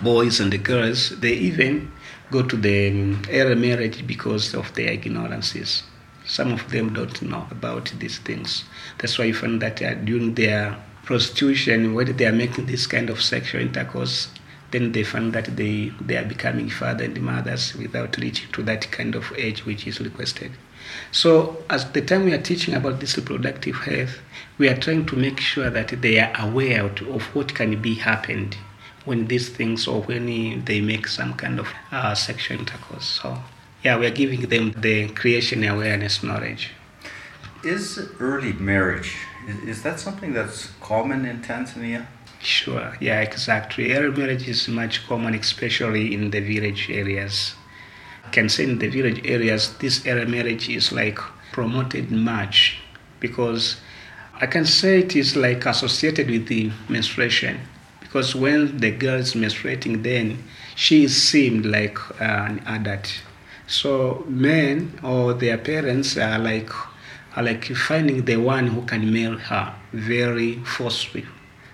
boys 0.00 0.40
and 0.40 0.50
the 0.50 0.56
girls 0.56 1.10
they 1.20 1.34
even 1.34 1.92
go 2.30 2.42
to 2.42 2.56
the 2.56 3.16
early 3.30 3.54
marriage 3.54 4.06
because 4.06 4.54
of 4.54 4.74
their 4.74 4.92
ignorances. 4.92 5.82
Some 6.24 6.50
of 6.50 6.70
them 6.70 6.94
don't 6.94 7.20
know 7.20 7.46
about 7.50 7.92
these 7.98 8.18
things. 8.20 8.64
That's 8.96 9.18
why 9.18 9.26
you 9.26 9.34
find 9.34 9.60
that 9.60 9.82
uh, 9.82 9.92
during 9.96 10.36
their 10.36 10.82
prostitution, 11.04 11.92
when 11.92 12.16
they 12.16 12.24
are 12.24 12.32
making 12.32 12.64
this 12.64 12.86
kind 12.86 13.10
of 13.10 13.20
sexual 13.20 13.60
intercourse, 13.60 14.28
then 14.70 14.92
they 14.92 15.02
find 15.02 15.32
that 15.32 15.56
they, 15.56 15.92
they 16.00 16.16
are 16.16 16.24
becoming 16.24 16.70
father 16.70 17.04
and 17.04 17.20
mothers 17.20 17.74
without 17.74 18.16
reaching 18.18 18.50
to 18.52 18.62
that 18.62 18.90
kind 18.90 19.14
of 19.14 19.32
age 19.36 19.66
which 19.66 19.86
is 19.86 20.00
requested. 20.00 20.52
So, 21.12 21.62
at 21.68 21.92
the 21.92 22.00
time 22.02 22.24
we 22.24 22.32
are 22.32 22.42
teaching 22.42 22.74
about 22.74 23.00
this 23.00 23.16
reproductive 23.16 23.76
health, 23.76 24.18
we 24.58 24.68
are 24.68 24.76
trying 24.76 25.06
to 25.06 25.16
make 25.16 25.40
sure 25.40 25.70
that 25.70 25.88
they 26.02 26.18
are 26.18 26.32
aware 26.38 26.84
of 26.84 27.22
what 27.34 27.54
can 27.54 27.80
be 27.80 27.94
happened 27.94 28.56
when 29.04 29.26
these 29.26 29.48
things 29.48 29.86
or 29.86 30.02
when 30.02 30.64
they 30.64 30.80
make 30.80 31.06
some 31.06 31.34
kind 31.34 31.58
of 31.58 31.68
uh, 31.92 32.14
sexual 32.14 32.58
intercourse. 32.58 33.20
So, 33.22 33.38
yeah, 33.84 33.98
we 33.98 34.06
are 34.06 34.10
giving 34.10 34.42
them 34.42 34.72
the 34.76 35.08
creation 35.10 35.64
awareness 35.64 36.22
knowledge. 36.22 36.70
Is 37.62 37.98
early 38.18 38.52
marriage 38.54 39.16
is, 39.46 39.76
is 39.76 39.82
that 39.82 40.00
something 40.00 40.32
that's 40.32 40.70
common 40.80 41.24
in 41.24 41.40
Tanzania? 41.42 42.06
Sure, 42.42 42.96
yeah, 43.00 43.20
exactly. 43.20 43.92
Early 43.92 44.16
marriage 44.16 44.48
is 44.48 44.66
much 44.66 45.06
common, 45.06 45.34
especially 45.34 46.14
in 46.14 46.30
the 46.30 46.40
village 46.40 46.88
areas. 46.90 47.54
I 48.24 48.30
can 48.30 48.48
say 48.48 48.64
in 48.64 48.78
the 48.78 48.88
village 48.88 49.20
areas, 49.24 49.76
this 49.78 50.06
early 50.06 50.24
marriage 50.24 50.68
is 50.68 50.90
like 50.90 51.18
promoted 51.52 52.10
much 52.10 52.78
because 53.20 53.76
I 54.40 54.46
can 54.46 54.64
say 54.64 55.00
it 55.00 55.14
is 55.14 55.36
like 55.36 55.66
associated 55.66 56.30
with 56.30 56.48
the 56.48 56.72
menstruation 56.88 57.60
because 58.00 58.34
when 58.34 58.78
the 58.78 58.90
girl 58.90 59.16
is 59.20 59.34
menstruating, 59.34 60.02
then 60.02 60.42
she 60.74 61.08
seemed 61.08 61.66
like 61.66 61.98
an 62.20 62.62
adult. 62.66 63.22
So 63.66 64.24
men 64.26 64.98
or 65.02 65.34
their 65.34 65.58
parents 65.58 66.16
are 66.16 66.38
like 66.38 66.70
are 67.36 67.42
like 67.42 67.66
finding 67.66 68.24
the 68.24 68.36
one 68.36 68.66
who 68.68 68.82
can 68.86 69.12
marry 69.12 69.38
her 69.38 69.74
very 69.92 70.54
forcefully. 70.64 71.26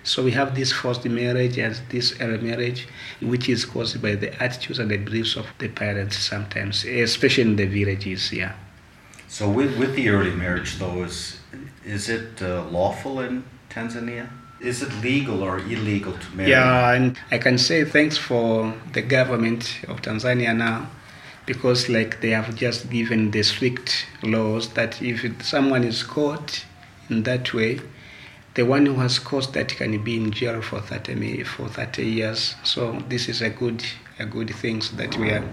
So 0.07 0.23
we 0.23 0.31
have 0.31 0.55
this 0.55 0.71
forced 0.71 1.03
marriage 1.03 1.57
and 1.57 1.75
this 1.89 2.15
early 2.21 2.37
marriage, 2.37 2.87
which 3.21 3.49
is 3.49 3.65
caused 3.65 4.01
by 4.01 4.15
the 4.15 4.31
attitudes 4.41 4.79
and 4.79 4.89
the 4.89 4.95
beliefs 4.95 5.35
of 5.35 5.47
the 5.59 5.67
parents 5.67 6.17
sometimes, 6.17 6.85
especially 6.85 7.43
in 7.43 7.55
the 7.57 7.65
villages. 7.65 8.31
Yeah. 8.31 8.53
So 9.27 9.49
with 9.49 9.77
with 9.77 9.95
the 9.95 10.07
early 10.07 10.31
marriage 10.31 10.79
though, 10.79 11.03
is 11.03 11.41
is 11.85 12.07
it 12.07 12.41
uh, 12.41 12.63
lawful 12.69 13.19
in 13.19 13.43
Tanzania? 13.69 14.29
Is 14.61 14.81
it 14.81 14.91
legal 15.03 15.43
or 15.43 15.59
illegal 15.59 16.13
to 16.13 16.35
marry? 16.35 16.51
Yeah, 16.51 16.93
and 16.93 17.19
I 17.29 17.37
can 17.37 17.57
say 17.57 17.83
thanks 17.83 18.17
for 18.17 18.73
the 18.93 19.01
government 19.01 19.63
of 19.89 20.01
Tanzania 20.01 20.55
now 20.55 20.87
because 21.45 21.89
like 21.89 22.21
they 22.21 22.29
have 22.29 22.55
just 22.55 22.89
given 22.89 23.31
the 23.31 23.43
strict 23.43 24.07
laws 24.23 24.69
that 24.69 25.01
if 25.01 25.19
someone 25.43 25.83
is 25.83 26.01
caught 26.03 26.65
in 27.09 27.23
that 27.23 27.53
way 27.53 27.81
the 28.57 28.65
one 28.65 28.87
who 28.87 28.95
has 28.95 29.19
caused 29.19 29.53
that 29.53 29.69
can 29.69 30.03
be 30.03 30.17
in 30.17 30.31
jail 30.31 30.61
for 30.61 30.81
30 30.81 31.43
for 31.43 31.67
30 31.67 32.03
years 32.03 32.55
so 32.63 32.99
this 33.07 33.29
is 33.29 33.41
a 33.41 33.49
good 33.49 33.85
a 34.19 34.25
good 34.25 34.49
thing 34.61 34.81
that 34.95 35.15
we 35.17 35.29
are 35.29 35.47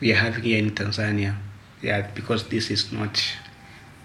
we 0.00 0.12
are 0.12 0.16
having 0.26 0.42
here 0.42 0.58
in 0.58 0.70
Tanzania 0.70 1.36
yeah 1.80 2.10
because 2.14 2.48
this 2.48 2.70
is 2.70 2.90
not 2.92 3.22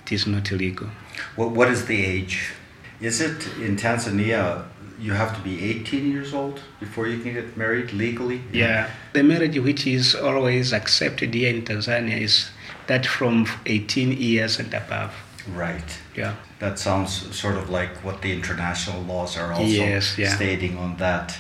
it 0.06 0.12
is 0.12 0.28
not 0.28 0.52
illegal 0.52 0.90
what, 1.36 1.50
what 1.52 1.70
is 1.70 1.88
the 1.88 2.06
age 2.06 2.54
is 3.02 3.20
it 3.20 3.48
in 3.58 3.76
Tanzania 3.76 4.66
you 5.00 5.14
have 5.14 5.36
to 5.36 5.42
be 5.42 5.64
18 5.82 6.10
years 6.10 6.34
old 6.34 6.62
before 6.80 7.08
you 7.08 7.22
can 7.22 7.34
get 7.34 7.58
married 7.58 7.92
legally? 7.92 8.42
Yeah. 8.52 8.90
The 9.14 9.24
marriage 9.24 9.60
which 9.60 9.86
is 9.86 10.16
always 10.16 10.72
accepted 10.72 11.34
here 11.34 11.54
in 11.54 11.64
Tanzania 11.64 12.22
is 12.22 12.50
that 12.88 13.06
from 13.06 13.46
18 13.66 14.14
years 14.14 14.60
and 14.60 14.74
above. 14.74 15.14
Right. 15.54 16.00
Yeah. 16.16 16.36
That 16.60 16.80
sounds 16.80 17.36
sort 17.36 17.56
of 17.56 17.70
like 17.70 18.04
what 18.04 18.22
the 18.22 18.32
international 18.32 19.02
laws 19.04 19.38
are 19.38 19.52
also 19.52 19.66
yes, 19.66 20.18
yeah. 20.18 20.34
stating 20.34 20.78
on 20.78 20.98
that. 20.98 21.38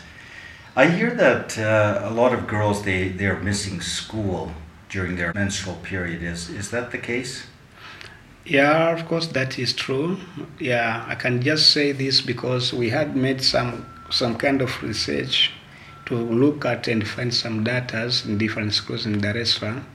I 0.75 0.88
hear 0.88 1.12
that 1.15 1.57
uh, 1.57 2.01
a 2.03 2.12
lot 2.12 2.34
of 2.34 2.48
girls 2.48 2.84
they 2.84 3.07
they're 3.10 3.39
missing 3.39 3.79
school 3.81 4.51
during 4.89 5.15
their 5.15 5.31
menstrual 5.34 5.75
period. 5.84 6.22
Is 6.22 6.50
is 6.50 6.69
that 6.72 6.91
the 6.91 6.98
case? 6.98 7.45
Yeah, 8.45 8.91
of 8.91 9.07
course, 9.07 9.27
that 9.27 9.57
is 9.57 9.74
true. 9.74 10.17
Yeah, 10.60 11.03
I 11.07 11.15
can 11.15 11.41
just 11.41 11.72
say 11.72 11.93
this 11.93 12.22
because 12.22 12.74
we 12.74 12.89
had 12.89 13.15
made 13.15 13.41
some 13.41 13.86
some 14.10 14.36
kind 14.36 14.62
of 14.62 14.84
research 14.84 15.51
to 16.05 16.15
look 16.15 16.65
at 16.65 16.88
and 16.88 17.07
find 17.07 17.34
some 17.34 17.63
data 17.63 18.12
in 18.25 18.38
different 18.38 18.74
schools 18.74 19.05
in 19.05 19.19
Dar 19.19 19.38
es 19.38 19.53
Salaam. 19.53 19.86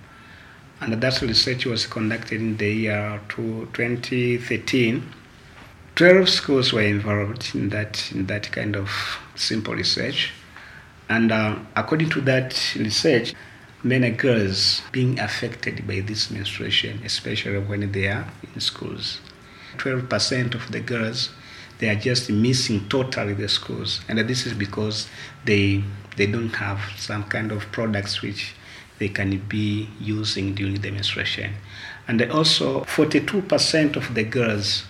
And 0.81 0.95
that 0.95 1.21
research 1.21 1.67
was 1.67 1.87
conducted 1.87 2.41
in 2.41 2.57
the 2.57 2.73
year 2.73 3.21
2013. 3.29 5.13
12 5.95 6.29
schools 6.29 6.73
were 6.73 6.81
involved 6.81 7.55
in 7.55 7.69
that, 7.69 8.11
in 8.13 8.27
that 8.27 8.51
kind 8.51 8.77
of 8.77 8.91
simple 9.35 9.75
research. 9.75 10.33
And 11.09 11.33
uh, 11.33 11.57
according 11.77 12.11
to 12.11 12.21
that 12.23 12.75
research, 12.77 13.35
many 13.83 14.11
girls 14.11 14.83
being 14.93 15.19
affected 15.19 15.87
by 15.87 16.01
this 16.01 16.31
menstruation, 16.31 17.03
especially 17.05 17.59
when 17.59 17.93
they 17.93 18.07
are 18.09 18.27
in 18.55 18.61
schools. 18.61 19.21
12% 19.77 20.55
of 20.55 20.73
the 20.73 20.81
girls 20.81 21.31
they 21.81 21.89
are 21.89 21.95
just 21.95 22.31
missing 22.31 22.87
totally 22.89 23.33
the 23.33 23.49
schools 23.49 24.01
and 24.09 24.19
this 24.29 24.47
is 24.47 24.53
because 24.53 25.09
they 25.47 25.83
they 26.17 26.27
don't 26.27 26.55
have 26.57 26.79
some 26.99 27.25
kind 27.25 27.51
of 27.51 27.73
products 27.73 28.21
which 28.23 28.55
they 29.01 29.09
can 29.09 29.37
be 29.49 29.89
using 29.99 30.55
during 30.55 30.81
the 30.81 30.91
menstruation 30.93 31.55
and 32.07 32.23
also 32.31 32.83
42% 32.83 33.97
of 33.97 34.15
the 34.15 34.23
girls 34.23 34.85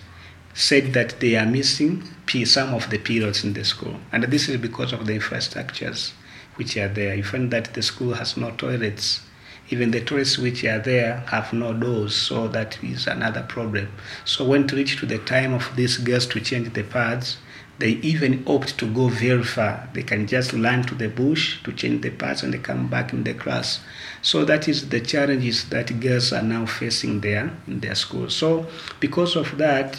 said 0.53 0.93
that 0.93 1.19
they 1.19 1.35
are 1.35 1.45
missing 1.45 2.03
some 2.45 2.73
of 2.73 2.89
the 2.89 2.97
periods 2.97 3.43
in 3.43 3.53
the 3.53 3.65
school 3.65 3.95
and 4.11 4.23
this 4.25 4.47
is 4.47 4.57
because 4.57 4.93
of 4.93 5.05
the 5.05 5.17
infrastructures 5.17 6.11
which 6.55 6.77
are 6.77 6.87
there. 6.87 7.15
You 7.15 7.23
find 7.23 7.51
that 7.51 7.73
the 7.73 7.81
school 7.81 8.13
has 8.13 8.37
no 8.37 8.51
toilets. 8.51 9.21
Even 9.69 9.91
the 9.91 10.01
toilets 10.01 10.37
which 10.37 10.63
are 10.65 10.79
there 10.79 11.23
have 11.27 11.53
no 11.53 11.73
doors, 11.73 12.15
so 12.15 12.47
that 12.49 12.77
is 12.83 13.07
another 13.07 13.43
problem. 13.43 13.91
So 14.25 14.45
when 14.45 14.67
to 14.67 14.75
reach 14.75 14.99
to 14.99 15.05
the 15.05 15.19
time 15.19 15.53
of 15.53 15.75
these 15.75 15.97
girls 15.97 16.25
to 16.27 16.39
change 16.39 16.73
the 16.73 16.83
pads, 16.83 17.37
they 17.81 17.93
even 18.03 18.43
opt 18.45 18.77
to 18.77 18.85
go 18.93 19.07
very 19.07 19.43
far. 19.43 19.89
They 19.93 20.03
can 20.03 20.27
just 20.27 20.53
run 20.53 20.83
to 20.83 20.93
the 20.93 21.09
bush 21.09 21.63
to 21.63 21.73
change 21.73 22.03
the 22.03 22.11
pads 22.11 22.43
and 22.43 22.53
they 22.53 22.59
come 22.59 22.87
back 22.87 23.11
in 23.11 23.23
the 23.23 23.33
class. 23.33 23.79
So 24.21 24.45
that 24.45 24.67
is 24.67 24.89
the 24.89 24.99
challenges 25.01 25.67
that 25.69 25.99
girls 25.99 26.31
are 26.31 26.43
now 26.43 26.67
facing 26.67 27.21
there 27.21 27.51
in 27.65 27.79
their 27.79 27.95
school. 27.95 28.29
So 28.29 28.67
because 28.99 29.35
of 29.35 29.57
that, 29.57 29.97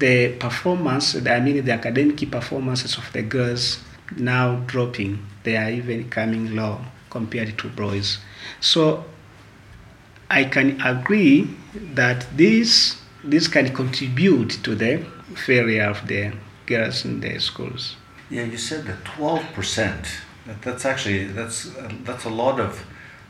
the 0.00 0.32
performance, 0.40 1.14
I 1.14 1.38
mean 1.38 1.64
the 1.64 1.70
academic 1.70 2.28
performances 2.32 2.98
of 2.98 3.12
the 3.12 3.22
girls 3.22 3.78
now 4.16 4.56
dropping. 4.66 5.24
They 5.44 5.56
are 5.56 5.70
even 5.70 6.10
coming 6.10 6.56
low 6.56 6.80
compared 7.10 7.56
to 7.58 7.68
boys. 7.68 8.18
So 8.58 9.04
I 10.28 10.44
can 10.44 10.80
agree 10.80 11.48
that 11.94 12.26
this 12.36 12.96
this 13.22 13.46
can 13.46 13.72
contribute 13.72 14.50
to 14.64 14.74
the 14.74 15.04
failure 15.36 15.84
of 15.84 16.08
the 16.08 16.32
girls 16.74 17.04
in 17.04 17.20
their 17.20 17.40
schools. 17.40 17.96
Yeah, 18.30 18.44
you 18.52 18.58
said 18.58 18.82
that 18.86 19.00
twelve 19.16 19.44
percent. 19.56 20.04
That's 20.64 20.84
actually 20.92 21.24
that's 21.38 21.58
that's 22.06 22.24
a 22.24 22.34
lot 22.44 22.56
of 22.66 22.70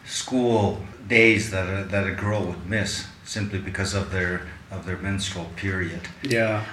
school 0.05 0.63
days 1.09 1.51
that 1.51 1.67
a, 1.77 1.85
that 1.93 2.05
a 2.07 2.15
girl 2.25 2.43
would 2.49 2.65
miss 2.67 2.91
simply 3.25 3.59
because 3.59 3.93
of 4.01 4.05
their 4.17 4.35
of 4.71 4.81
their 4.87 4.99
menstrual 5.09 5.49
period. 5.57 6.03
Yeah. 6.23 6.65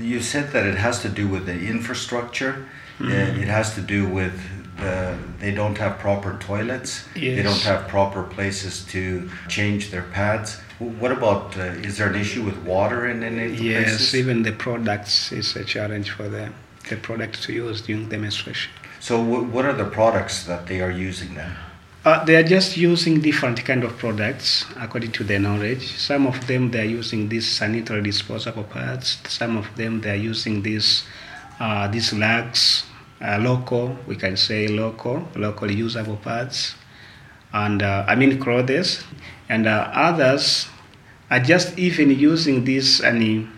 You 0.00 0.20
said 0.20 0.52
that 0.52 0.64
it 0.66 0.76
has 0.76 1.00
to 1.00 1.08
do 1.08 1.26
with 1.34 1.46
the 1.46 1.58
infrastructure 1.74 2.54
Mm-hmm. 3.00 3.42
It 3.42 3.48
has 3.48 3.74
to 3.76 3.80
do 3.80 4.08
with 4.08 4.34
the, 4.78 5.16
they 5.38 5.50
don't 5.50 5.76
have 5.78 5.98
proper 5.98 6.38
toilets. 6.38 7.04
Yes. 7.14 7.36
They 7.36 7.42
don't 7.42 7.62
have 7.62 7.88
proper 7.88 8.22
places 8.22 8.84
to 8.86 9.28
change 9.48 9.90
their 9.90 10.02
pads. 10.02 10.60
What 10.78 11.12
about, 11.12 11.56
uh, 11.56 11.62
is 11.88 11.98
there 11.98 12.08
an 12.08 12.16
issue 12.16 12.42
with 12.44 12.56
water 12.58 13.08
in 13.08 13.22
any 13.22 13.52
yes, 13.54 13.96
places? 13.96 14.14
even 14.14 14.42
the 14.42 14.52
products 14.52 15.32
is 15.32 15.56
a 15.56 15.64
challenge 15.64 16.10
for 16.10 16.28
them, 16.28 16.54
the 16.88 16.96
products 16.96 17.44
to 17.46 17.52
use 17.52 17.80
during 17.80 18.08
the 18.08 18.18
menstruation. 18.18 18.70
So 19.00 19.18
w- 19.18 19.44
what 19.44 19.64
are 19.64 19.72
the 19.72 19.84
products 19.84 20.44
that 20.44 20.66
they 20.66 20.80
are 20.80 20.90
using 20.90 21.34
then? 21.34 21.56
Uh, 22.04 22.24
they 22.24 22.36
are 22.36 22.44
just 22.44 22.76
using 22.76 23.20
different 23.20 23.64
kind 23.64 23.82
of 23.82 23.98
products 23.98 24.64
according 24.76 25.12
to 25.12 25.24
their 25.24 25.40
knowledge. 25.40 25.96
Some 25.98 26.26
of 26.26 26.46
them 26.46 26.70
they 26.70 26.80
are 26.80 26.92
using 27.00 27.28
these 27.28 27.46
sanitary 27.46 28.02
disposable 28.02 28.64
pads. 28.64 29.18
Some 29.28 29.56
of 29.56 29.66
them 29.76 30.00
they 30.00 30.12
are 30.12 30.22
using 30.32 30.62
these 30.62 31.04
uh, 31.58 31.88
these 31.88 32.12
lags 32.12 32.84
uh, 33.20 33.38
local, 33.38 33.96
we 34.06 34.16
can 34.16 34.36
say 34.36 34.68
local, 34.68 35.28
locally 35.34 35.74
usable 35.74 36.16
pads, 36.16 36.74
and 37.52 37.82
uh, 37.82 38.04
I 38.06 38.14
mean 38.14 38.38
clothes, 38.40 39.04
and 39.48 39.66
uh, 39.66 39.90
others 39.92 40.68
are 41.30 41.40
just 41.40 41.78
even 41.78 42.10
using 42.10 42.64
these 42.64 43.00
any 43.00 43.48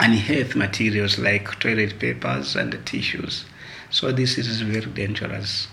health 0.00 0.56
materials 0.56 1.18
like 1.18 1.58
toilet 1.60 1.98
papers 1.98 2.56
and 2.56 2.78
tissues. 2.86 3.44
So 3.90 4.10
this 4.10 4.38
is 4.38 4.60
very 4.62 4.86
dangerous. 4.86 5.68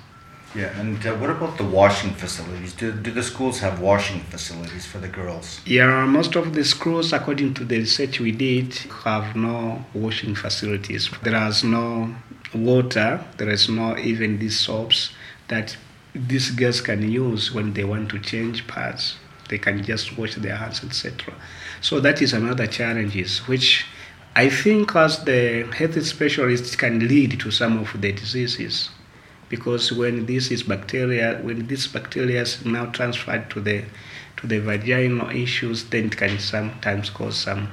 Yeah, 0.56 0.78
and 0.80 1.06
uh, 1.06 1.14
what 1.16 1.30
about 1.30 1.58
the 1.58 1.64
washing 1.64 2.12
facilities? 2.16 2.74
Do, 2.74 2.92
do 2.92 3.12
the 3.12 3.22
schools 3.22 3.60
have 3.60 3.80
washing 3.80 4.22
facilities 4.22 4.86
for 4.86 4.98
the 4.98 5.08
girls? 5.08 5.62
Yeah, 5.64 6.06
most 6.06 6.36
of 6.36 6.54
the 6.54 6.64
schools, 6.64 7.14
according 7.14 7.54
to 7.56 7.66
the 7.66 7.78
research 7.78 8.20
we 8.20 8.32
did, 8.32 8.74
have 9.06 9.36
no 9.36 9.86
washing 9.94 10.34
facilities. 10.34 11.10
There 11.22 11.48
is 11.48 11.64
no 11.64 12.16
water, 12.54 13.24
there 13.38 13.50
is 13.50 13.70
no 13.70 13.98
even 13.98 14.40
these 14.40 14.60
soaps 14.60 15.12
that 15.48 15.78
these 16.14 16.52
girls 16.52 16.82
can 16.82 17.10
use 17.12 17.54
when 17.54 17.74
they 17.74 17.84
want 17.84 18.10
to 18.10 18.20
change 18.20 18.68
pads. 18.68 19.18
They 19.50 19.58
can 19.58 19.84
just 19.84 20.18
wash 20.18 20.36
their 20.36 20.56
hands, 20.56 20.84
etc. 20.84 21.34
So 21.82 22.00
that 22.00 22.22
is 22.22 22.34
another 22.34 22.68
challenges 22.68 23.40
which 23.48 23.86
I 24.36 24.50
think 24.50 24.96
as 24.96 25.24
the 25.26 25.64
health 25.74 26.06
specialist 26.06 26.78
can 26.78 27.08
lead 27.08 27.40
to 27.40 27.52
some 27.52 27.80
of 27.80 28.00
the 28.00 28.12
diseases 28.12 28.90
because 29.50 29.92
when 29.92 30.28
this 30.28 30.52
is 30.52 30.64
bacteria, 30.64 31.40
when 31.42 31.68
this 31.68 31.88
bacteria 31.88 32.42
is 32.44 32.64
now 32.64 32.86
transferred 32.86 33.50
to 33.50 33.60
the 33.60 33.84
to 34.38 34.48
the 34.48 34.60
vaginal 34.60 35.30
issues, 35.32 35.90
then 35.90 36.06
it 36.06 36.16
can 36.16 36.40
sometimes 36.40 37.10
cause 37.10 37.38
some 37.38 37.70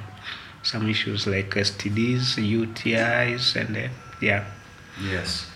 some 0.63 0.89
issues 0.89 1.27
like 1.27 1.51
STDs, 1.51 2.35
UTIs, 2.35 3.55
and 3.55 3.77
uh, 3.77 3.87
yeah. 4.19 4.43
Yes. 5.01 5.49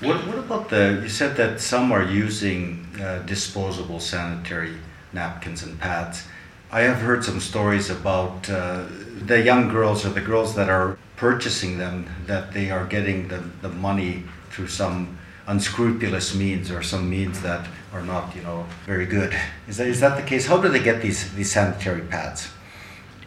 What, 0.00 0.26
what 0.26 0.38
about 0.38 0.68
the? 0.68 1.00
You 1.02 1.08
said 1.08 1.36
that 1.36 1.60
some 1.60 1.90
are 1.90 2.04
using 2.04 2.86
uh, 3.00 3.18
disposable 3.20 4.00
sanitary 4.00 4.76
napkins 5.12 5.62
and 5.62 5.78
pads. 5.78 6.24
I 6.70 6.82
have 6.82 6.98
heard 6.98 7.24
some 7.24 7.40
stories 7.40 7.90
about 7.90 8.48
uh, 8.48 8.84
the 9.26 9.40
young 9.40 9.68
girls 9.68 10.04
or 10.04 10.10
the 10.10 10.20
girls 10.20 10.54
that 10.54 10.68
are 10.68 10.98
purchasing 11.16 11.78
them 11.78 12.06
that 12.26 12.52
they 12.52 12.70
are 12.70 12.84
getting 12.86 13.28
the, 13.28 13.42
the 13.62 13.70
money 13.70 14.22
through 14.50 14.68
some 14.68 15.18
unscrupulous 15.46 16.34
means 16.34 16.70
or 16.70 16.82
some 16.82 17.08
means 17.08 17.40
that 17.40 17.66
are 17.92 18.02
not, 18.02 18.36
you 18.36 18.42
know, 18.42 18.66
very 18.84 19.06
good. 19.06 19.34
Is 19.66 19.78
that, 19.78 19.88
is 19.88 20.00
that 20.00 20.16
the 20.16 20.22
case? 20.22 20.46
How 20.46 20.58
do 20.58 20.68
they 20.68 20.82
get 20.82 21.02
these, 21.02 21.34
these 21.34 21.50
sanitary 21.50 22.02
pads? 22.02 22.50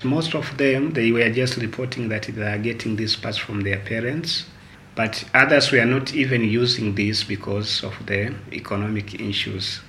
Most 0.04 0.36
of 0.36 0.56
them, 0.58 0.92
they 0.94 1.12
were 1.12 1.30
just 1.32 1.58
reporting 1.58 2.10
that 2.10 2.24
they 2.24 2.44
are 2.44 2.60
getting 2.60 2.96
these 2.96 3.16
pads 3.16 3.38
from 3.38 3.62
their 3.62 3.80
parents, 3.80 4.46
but 4.96 5.24
others 5.34 5.72
were 5.72 5.86
not 5.86 6.14
even 6.14 6.44
using 6.44 6.96
this 6.96 7.24
because 7.24 7.84
of 7.84 7.94
the 8.06 8.34
economic 8.52 9.20
issues. 9.20 9.82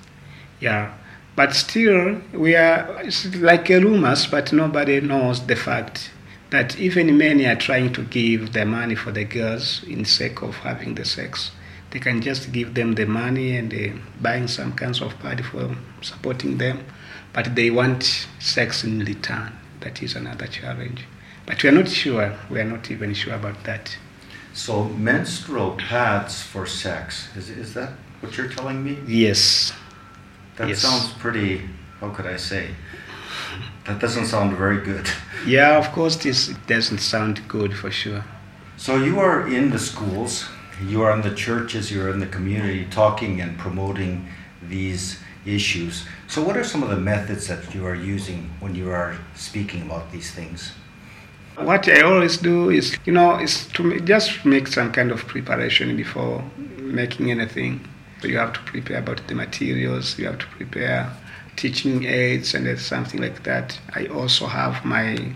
Yeah, 0.59 0.93
but 1.35 1.53
still, 1.53 2.21
we 2.33 2.55
are 2.55 3.01
it's 3.03 3.35
like 3.35 3.67
rumors, 3.69 4.27
but 4.27 4.53
nobody 4.53 5.01
knows 5.01 5.45
the 5.47 5.55
fact 5.55 6.11
that 6.51 6.77
even 6.77 7.17
men 7.17 7.43
are 7.45 7.55
trying 7.55 7.91
to 7.93 8.03
give 8.03 8.53
the 8.53 8.65
money 8.65 8.93
for 8.95 9.11
the 9.11 9.25
girls 9.25 9.83
in 9.85 10.05
sake 10.05 10.41
of 10.43 10.55
having 10.57 10.93
the 10.95 11.03
sex. 11.03 11.51
They 11.89 11.99
can 11.99 12.21
just 12.21 12.51
give 12.51 12.75
them 12.75 12.93
the 12.93 13.05
money 13.05 13.57
and 13.57 13.73
uh, 13.73 13.99
buying 14.21 14.47
some 14.47 14.73
kinds 14.73 15.01
of 15.01 15.17
party 15.19 15.43
for 15.43 15.75
supporting 16.01 16.57
them, 16.59 16.85
but 17.33 17.55
they 17.55 17.69
want 17.71 18.27
sex 18.39 18.83
in 18.83 18.99
return. 18.99 19.51
That 19.81 20.01
is 20.01 20.15
another 20.15 20.47
challenge. 20.47 21.05
But 21.45 21.61
we 21.61 21.69
are 21.69 21.73
not 21.73 21.89
sure. 21.89 22.37
We 22.49 22.59
are 22.59 22.65
not 22.65 22.89
even 22.89 23.13
sure 23.13 23.33
about 23.33 23.63
that. 23.65 23.97
So 24.53 24.83
menstrual 24.85 25.71
pads 25.77 26.41
for 26.43 26.65
sex 26.65 27.27
is, 27.35 27.49
is 27.49 27.73
that 27.73 27.89
what 28.21 28.37
you're 28.37 28.47
telling 28.49 28.83
me? 28.83 28.97
Yes. 29.07 29.73
That 30.57 30.69
Yes. 30.69 30.79
sounds 30.81 31.11
pretty. 31.13 31.61
How 31.99 32.09
could 32.09 32.27
I 32.27 32.37
say? 32.37 32.69
That 33.85 33.99
doesn't 33.99 34.27
sound 34.27 34.55
very 34.57 34.79
good. 34.81 35.09
Yeah, 35.45 35.77
of 35.77 35.91
course, 35.91 36.15
this 36.15 36.53
doesn't 36.67 36.99
sound 36.99 37.41
good 37.49 37.73
for 37.73 37.91
sure. 37.91 38.23
So 38.77 38.95
you 38.95 39.19
are 39.19 39.45
in 39.45 39.71
the 39.71 39.79
schools, 39.79 40.45
you 40.87 41.01
are 41.01 41.11
in 41.13 41.21
the 41.21 41.35
churches, 41.35 41.91
you 41.91 42.01
are 42.01 42.09
in 42.09 42.19
the 42.19 42.27
community, 42.27 42.85
talking 42.89 43.41
and 43.41 43.57
promoting 43.57 44.25
these 44.69 45.19
issues. 45.45 46.05
So 46.27 46.41
what 46.41 46.55
are 46.55 46.63
some 46.63 46.81
of 46.81 46.89
the 46.89 46.95
methods 46.95 47.47
that 47.49 47.75
you 47.75 47.85
are 47.85 47.93
using 47.95 48.49
when 48.61 48.73
you 48.73 48.89
are 48.89 49.17
speaking 49.35 49.81
about 49.81 50.13
these 50.13 50.31
things? 50.31 50.71
What 51.55 51.87
I 51.87 52.01
always 52.01 52.37
do 52.37 52.69
is, 52.69 52.97
you 53.05 53.13
know, 53.13 53.37
is 53.39 53.67
to 53.73 53.99
just 54.01 54.43
make 54.43 54.67
some 54.67 54.91
kind 54.91 55.11
of 55.11 55.27
preparation 55.27 55.95
before 55.95 56.43
making 56.79 57.29
anything. 57.29 57.87
So 58.21 58.27
you 58.27 58.37
have 58.37 58.53
to 58.53 58.59
prepare 58.61 58.99
about 58.99 59.27
the 59.27 59.35
materials, 59.35 60.17
you 60.17 60.25
have 60.25 60.39
to 60.39 60.45
prepare 60.47 61.11
teaching 61.55 62.05
aids 62.05 62.55
and 62.55 62.79
something 62.79 63.21
like 63.21 63.43
that. 63.43 63.79
I 63.93 64.07
also 64.07 64.47
have 64.47 64.83
my 64.83 65.33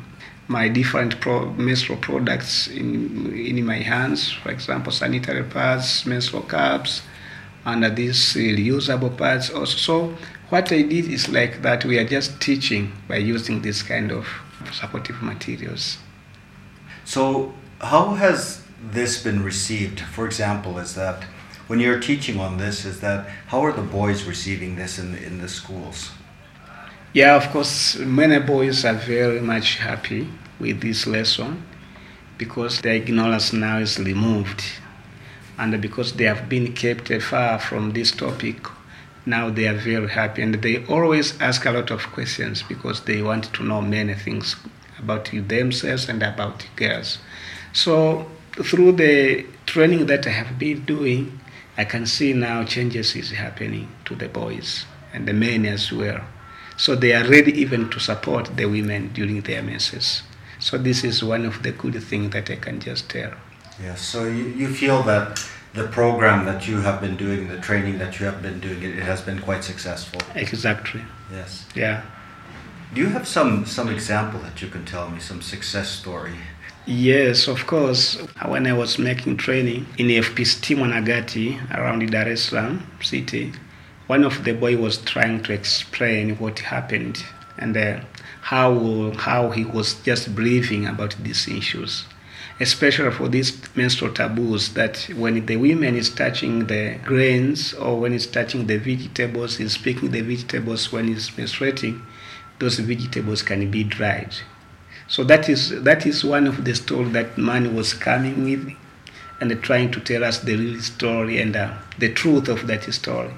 my 0.48 0.70
different 0.70 1.20
pro- 1.20 1.52
menstrual 1.54 2.00
products 2.00 2.68
in 2.68 3.34
in 3.34 3.64
my 3.66 3.78
hands. 3.80 4.32
For 4.32 4.50
example, 4.50 4.92
sanitary 4.92 5.44
pads, 5.44 6.06
menstrual 6.06 6.44
cups, 6.44 7.04
and 7.66 7.84
these 7.96 8.34
reusable 8.34 9.16
pads 9.16 9.50
also. 9.52 9.78
So 9.78 10.18
what 10.50 10.72
I 10.72 10.82
did 10.82 11.10
is 11.10 11.30
like 11.30 11.62
that. 11.62 11.86
We 11.86 12.00
are 12.00 12.08
just 12.08 12.40
teaching 12.42 12.94
by 13.08 13.18
using 13.18 13.62
this 13.62 13.84
kind 13.84 14.12
of 14.12 14.28
supportive 14.72 15.22
materials. 15.22 15.98
So 17.08 17.54
how 17.80 18.16
has 18.16 18.64
this 18.84 19.24
been 19.24 19.42
received? 19.42 20.02
For 20.02 20.26
example, 20.26 20.78
is 20.78 20.94
that 20.96 21.24
when 21.68 21.80
you're 21.80 22.02
teaching 22.02 22.38
on 22.38 22.58
this, 22.58 22.84
is 22.84 23.00
that 23.00 23.30
how 23.48 23.64
are 23.64 23.72
the 23.72 23.82
boys 23.82 24.26
receiving 24.26 24.76
this 24.76 25.00
in, 25.00 25.16
in 25.16 25.40
the 25.40 25.48
schools? 25.48 26.12
Yeah, 27.14 27.38
of 27.38 27.50
course, 27.54 27.96
many 27.96 28.40
boys 28.40 28.84
are 28.84 28.96
very 28.96 29.40
much 29.40 29.78
happy 29.78 30.28
with 30.60 30.82
this 30.82 31.08
lesson 31.08 31.64
because 32.38 32.82
their 32.82 32.96
ignorance 32.96 33.54
now 33.54 33.78
is 33.78 33.98
removed. 33.98 34.62
And 35.58 35.82
because 35.82 36.12
they 36.12 36.26
have 36.26 36.50
been 36.50 36.74
kept 36.74 37.08
far 37.24 37.58
from 37.58 37.94
this 37.94 38.12
topic, 38.12 38.68
now 39.26 39.50
they 39.50 39.70
are 39.70 39.78
very 39.78 40.10
happy. 40.10 40.42
And 40.42 40.56
they 40.56 40.86
always 40.88 41.40
ask 41.40 41.66
a 41.66 41.72
lot 41.72 41.90
of 41.90 42.04
questions 42.12 42.64
because 42.64 43.00
they 43.06 43.22
want 43.22 43.46
to 43.54 43.64
know 43.64 43.82
many 43.82 44.14
things 44.14 44.58
about 45.00 45.30
themselves 45.32 46.10
and 46.10 46.24
about 46.24 46.66
girls. 46.76 47.20
So, 47.74 48.30
through 48.64 48.94
the 48.94 49.46
training 49.66 50.08
that 50.08 50.26
I 50.26 50.32
have 50.32 50.58
been 50.58 50.86
doing, 50.86 51.40
I 51.78 51.86
can 51.86 52.08
see 52.08 52.34
now 52.34 52.64
changes 52.64 53.16
is 53.16 53.32
happening 53.32 53.90
to 54.06 54.16
the 54.16 54.28
boys 54.28 54.86
and 55.14 55.28
the 55.28 55.34
men 55.34 55.66
as 55.66 55.92
well. 55.92 56.22
So 56.76 56.96
they 56.96 57.14
are 57.14 57.28
ready 57.28 57.52
even 57.60 57.90
to 57.90 58.00
support 58.00 58.56
the 58.56 58.66
women 58.66 59.12
during 59.14 59.42
their 59.42 59.62
menses. 59.62 60.24
So 60.60 60.78
this 60.78 61.04
is 61.04 61.24
one 61.24 61.46
of 61.46 61.62
the 61.64 61.72
good 61.72 62.02
things 62.04 62.34
that 62.34 62.50
I 62.50 62.56
can 62.56 62.80
just 62.80 63.10
tell. 63.10 63.34
Yes, 63.82 64.02
so 64.02 64.26
you, 64.26 64.46
you 64.46 64.74
feel 64.74 65.04
that 65.04 65.44
the 65.74 65.88
program 65.88 66.46
that 66.46 66.68
you 66.68 66.78
have 66.82 67.00
been 67.00 67.16
doing, 67.16 67.48
the 67.48 67.60
training 67.60 68.00
that 68.00 68.20
you 68.20 68.26
have 68.26 68.42
been 68.42 68.60
doing, 68.60 68.82
it, 68.82 68.98
it 68.98 69.04
has 69.04 69.22
been 69.22 69.40
quite 69.40 69.64
successful. 69.64 70.20
Exactly. 70.34 71.02
Yes. 71.32 71.68
Yeah. 71.76 72.04
Do 72.94 73.02
you 73.02 73.08
have 73.10 73.28
some 73.28 73.66
some 73.66 73.90
example 73.90 74.40
that 74.40 74.62
you 74.62 74.70
can 74.70 74.86
tell 74.86 75.10
me, 75.10 75.20
some 75.20 75.42
success 75.42 75.90
story? 75.90 76.36
Yes, 76.86 77.48
of 77.50 77.68
course. 77.68 78.16
When 78.46 78.66
I 78.66 78.72
was 78.72 78.98
making 78.98 79.38
training 79.38 79.88
in 79.98 80.08
FPCT 80.08 80.78
Managati 80.78 81.60
around 81.76 82.10
Dar 82.10 82.30
es 82.30 82.44
Salaam 82.44 82.90
city, 83.02 83.52
one 84.08 84.24
of 84.24 84.46
the 84.46 84.54
boy 84.54 84.78
was 84.78 85.00
trying 85.00 85.44
to 85.44 85.54
explain 85.54 86.38
what 86.38 86.60
happened 86.60 87.26
and 87.58 87.76
uh, 87.76 88.00
how 88.42 89.12
how 89.18 89.50
he 89.50 89.66
was 89.66 89.96
just 90.04 90.34
briefing 90.34 90.86
about 90.88 91.14
these 91.22 91.46
issues, 91.50 92.06
especially 92.62 93.12
for 93.12 93.28
these 93.28 93.52
menstrual 93.76 94.14
taboos. 94.14 94.74
That 94.76 95.10
when 95.18 95.46
the 95.46 95.58
women 95.58 95.98
is 95.98 96.10
touching 96.10 96.68
the 96.68 96.98
grains 97.04 97.74
or 97.74 98.00
when 98.00 98.14
it's 98.14 98.28
touching 98.28 98.68
the 98.68 98.78
vegetables, 98.78 99.60
is 99.60 99.78
picking 99.78 100.12
the 100.12 100.22
vegetables 100.22 100.90
when 100.94 101.10
it's 101.10 101.32
menstruating, 101.32 102.02
those 102.60 102.80
vegetables 102.80 103.42
can 103.42 103.70
be 103.70 103.84
dried. 103.84 104.36
So 105.08 105.24
that 105.24 105.48
is 105.48 105.84
that 105.84 106.06
is 106.06 106.24
one 106.24 106.48
of 106.48 106.66
the 106.66 106.76
story 106.76 107.10
that 107.10 107.38
man 107.38 107.76
was 107.76 107.94
coming 107.94 108.44
with, 108.44 108.74
and 109.40 109.64
trying 109.64 109.92
to 109.92 110.00
tell 110.00 110.24
us 110.24 110.40
the 110.40 110.56
real 110.56 110.82
story 110.82 111.42
and 111.42 111.56
uh, 111.56 111.74
the 111.98 112.14
truth 112.14 112.48
of 112.50 112.68
that 112.68 112.84
story. 112.94 113.32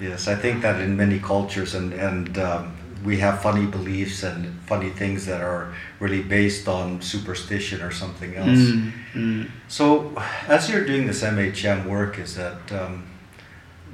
Yes, 0.00 0.28
I 0.28 0.34
think 0.34 0.62
that 0.62 0.80
in 0.80 0.96
many 0.96 1.18
cultures 1.18 1.74
and 1.74 1.92
and 1.94 2.36
um, 2.38 2.74
we 3.04 3.18
have 3.18 3.42
funny 3.42 3.66
beliefs 3.66 4.22
and 4.22 4.60
funny 4.66 4.90
things 4.90 5.26
that 5.26 5.40
are 5.40 5.74
really 5.98 6.22
based 6.22 6.68
on 6.68 7.00
superstition 7.00 7.82
or 7.82 7.90
something 7.90 8.34
else. 8.36 8.58
Mm, 8.58 8.92
mm. 9.14 9.50
So, 9.68 10.12
as 10.46 10.70
you're 10.70 10.84
doing 10.84 11.06
this 11.06 11.22
MHM 11.22 11.86
work, 11.86 12.18
is 12.18 12.36
that 12.36 12.70
um, 12.72 13.06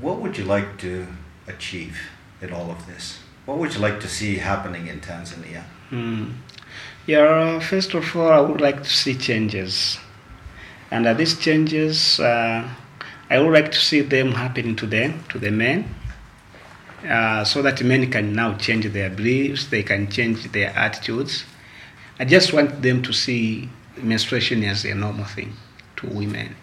what 0.01 0.21
would 0.21 0.37
you 0.37 0.45
like 0.45 0.79
to 0.79 1.07
achieve 1.47 1.99
in 2.43 2.53
all 2.53 2.71
of 2.71 2.87
this? 2.87 3.21
What 3.49 3.57
would 3.61 3.73
you 3.73 3.81
like 3.81 3.99
to 4.01 4.09
see 4.09 4.37
happening 4.37 4.89
in 4.89 5.01
Tanzania? 5.01 5.65
Mm. 5.91 6.35
Yeah, 7.07 7.59
first 7.61 7.95
of 7.95 8.15
all, 8.15 8.31
I 8.31 8.41
would 8.41 8.61
like 8.61 8.83
to 8.83 8.91
see 8.91 9.15
changes. 9.15 9.97
And 10.91 11.07
uh, 11.07 11.15
these 11.15 11.39
changes, 11.39 12.21
uh, 12.21 12.69
I 13.31 13.39
would 13.39 13.55
like 13.55 13.73
to 13.73 13.79
see 13.79 14.03
them 14.03 14.33
happening 14.33 14.77
to 14.77 14.87
them, 14.87 15.25
to 15.31 15.39
the 15.39 15.51
men, 15.51 15.89
uh, 17.09 17.43
so 17.45 17.63
that 17.63 17.83
men 17.83 18.11
can 18.11 18.35
now 18.35 18.55
change 18.59 18.85
their 18.93 19.09
beliefs, 19.09 19.69
they 19.69 19.83
can 19.83 20.11
change 20.11 20.53
their 20.53 20.69
attitudes. 20.77 21.47
I 22.19 22.27
just 22.27 22.53
want 22.53 22.83
them 22.83 23.03
to 23.03 23.15
see 23.15 23.71
menstruation 23.97 24.63
as 24.65 24.85
a 24.85 24.95
normal 24.95 25.25
thing 25.25 25.55
to 25.97 26.07
women. 26.07 26.55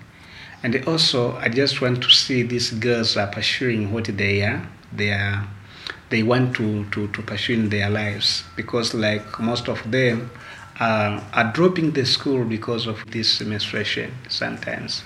And 0.62 0.88
also, 0.88 1.36
I 1.38 1.50
just 1.50 1.82
want 1.82 2.04
to 2.04 2.12
see 2.12 2.44
these 2.44 2.70
girls 2.70 3.18
are 3.18 3.26
pursuing 3.26 3.92
what 3.92 4.06
they 4.06 4.44
are. 4.44 4.70
They 4.94 5.10
are 5.10 5.48
they 6.10 6.24
want 6.24 6.56
to, 6.56 6.86
to, 6.92 7.08
to 7.10 7.22
pursue 7.22 7.54
in 7.54 7.70
their 7.70 7.90
lives 7.90 8.44
because 8.56 8.94
like 8.94 9.40
most 9.40 9.68
of 9.68 9.80
them 9.92 10.30
are, 10.80 11.24
are 11.34 11.52
dropping 11.54 11.92
the 11.92 12.06
school 12.06 12.46
because 12.46 12.88
of 12.88 13.04
this 13.12 13.42
menstruation 13.42 14.14
sometimes 14.30 15.04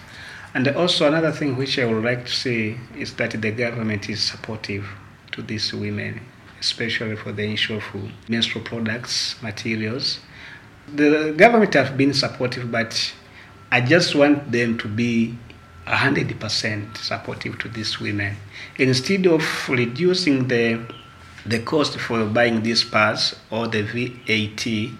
and 0.53 0.67
also 0.69 1.07
another 1.07 1.31
thing 1.31 1.55
which 1.55 1.77
i 1.77 1.85
would 1.85 2.03
like 2.03 2.25
to 2.25 2.31
say 2.31 2.77
is 2.97 3.13
that 3.15 3.31
the 3.41 3.51
government 3.51 4.09
is 4.09 4.21
supportive 4.21 4.87
to 5.31 5.41
these 5.41 5.73
women 5.73 6.19
especially 6.59 7.15
for 7.15 7.31
the 7.31 7.51
issue 7.53 7.75
of 7.75 7.83
menstrual 8.27 8.63
products, 8.63 9.41
materials. 9.41 10.19
The 10.93 11.33
government 11.37 11.73
have 11.73 11.97
been 11.97 12.13
supportive, 12.13 12.71
but 12.71 13.13
I 13.71 13.81
just 13.81 14.15
want 14.15 14.51
them 14.51 14.77
to 14.79 14.87
be 14.87 15.37
100% 15.89 16.97
supportive 16.97 17.57
to 17.59 17.67
these 17.67 17.99
women. 17.99 18.37
Instead 18.77 19.25
of 19.25 19.43
reducing 19.67 20.47
the, 20.47 20.79
the 21.45 21.59
cost 21.59 21.99
for 21.99 22.25
buying 22.25 22.61
these 22.61 22.83
pads 22.83 23.35
or 23.49 23.67
the 23.67 23.81
VAT, 23.81 24.93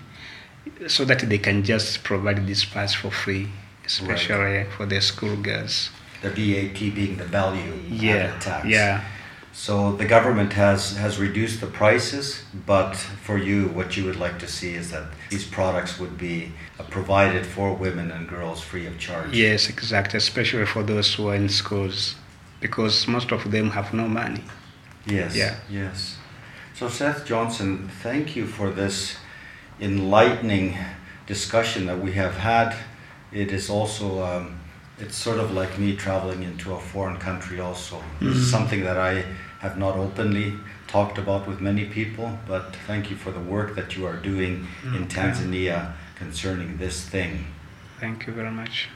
so 0.88 1.06
that 1.06 1.19
they 1.28 1.38
can 1.38 1.63
just 1.63 2.04
provide 2.04 2.45
these 2.47 2.65
pads 2.65 2.93
for 2.93 3.12
free, 3.12 3.47
especially 3.86 4.58
right. 4.58 4.67
for 4.71 4.86
the 4.86 4.99
school 5.02 5.36
girls. 5.36 5.89
The 6.21 6.30
VAT 6.30 6.80
being 6.95 7.17
the 7.17 7.25
value 7.25 7.73
yeah, 7.88 8.38
tax. 8.39 8.65
Yeah. 8.65 9.04
So 9.52 9.94
the 9.94 10.06
government 10.06 10.54
has, 10.54 10.96
has 10.98 11.20
reduced 11.20 11.60
the 11.60 11.68
prices, 11.68 12.44
but 12.66 12.96
for 12.96 13.38
you, 13.38 13.68
what 13.68 13.98
you 13.98 14.06
would 14.06 14.16
like 14.16 14.40
to 14.40 14.48
see 14.48 14.74
is 14.76 14.92
that 14.92 15.06
these 15.30 15.46
products 15.46 16.00
would 16.00 16.18
be 16.18 16.52
provided 16.90 17.46
for 17.46 17.74
women 17.74 18.12
and 18.12 18.28
girls 18.28 18.62
free 18.62 18.86
of 18.86 18.98
charge. 18.98 19.34
Yes, 19.34 19.70
exactly, 19.70 20.18
especially 20.18 20.66
for 20.66 20.84
those 20.84 21.14
who 21.14 21.28
are 21.30 21.36
in 21.36 21.50
schools, 21.50 22.16
because 22.62 23.08
most 23.08 23.32
of 23.32 23.52
them 23.52 23.72
have 23.72 23.94
no 23.94 24.08
money. 24.08 24.44
Yes. 25.06 25.36
Yeah. 25.36 25.56
Yes. 25.70 26.18
So 26.74 26.88
Seth 26.88 27.26
Johnson, 27.26 27.90
thank 28.02 28.36
you 28.36 28.46
for 28.46 28.70
this 28.70 29.18
enlightening 29.82 30.78
discussion 31.28 31.86
that 31.88 32.00
we 32.00 32.14
have 32.14 32.38
had. 32.38 32.76
It 33.32 33.52
is 33.52 33.70
also 33.70 34.24
um, 34.24 34.59
it's 35.02 35.16
sort 35.16 35.40
of 35.40 35.52
like 35.52 35.78
me 35.78 35.96
traveling 35.96 36.44
into 36.44 36.74
a 36.74 36.80
foreign 36.80 37.18
country 37.18 37.60
also. 37.60 37.98
Mm-hmm. 37.98 38.34
something 38.34 38.82
that 38.84 38.98
I 38.98 39.26
have 39.60 39.78
not 39.78 39.96
openly 39.96 40.54
talked 40.88 41.18
about 41.18 41.48
with 41.48 41.62
many 41.62 41.86
people, 41.86 42.38
but 42.48 42.76
thank 42.88 43.10
you 43.10 43.16
for 43.16 43.32
the 43.32 43.40
work 43.40 43.76
that 43.76 43.96
you 43.96 44.06
are 44.06 44.18
doing 44.18 44.60
mm-hmm. 44.60 44.96
in 44.96 45.08
Tanzania 45.08 45.94
concerning 46.16 46.78
this 46.78 47.08
thing. 47.08 47.46
Thank 48.00 48.28
you 48.28 48.34
very 48.34 48.52
much. 48.52 48.90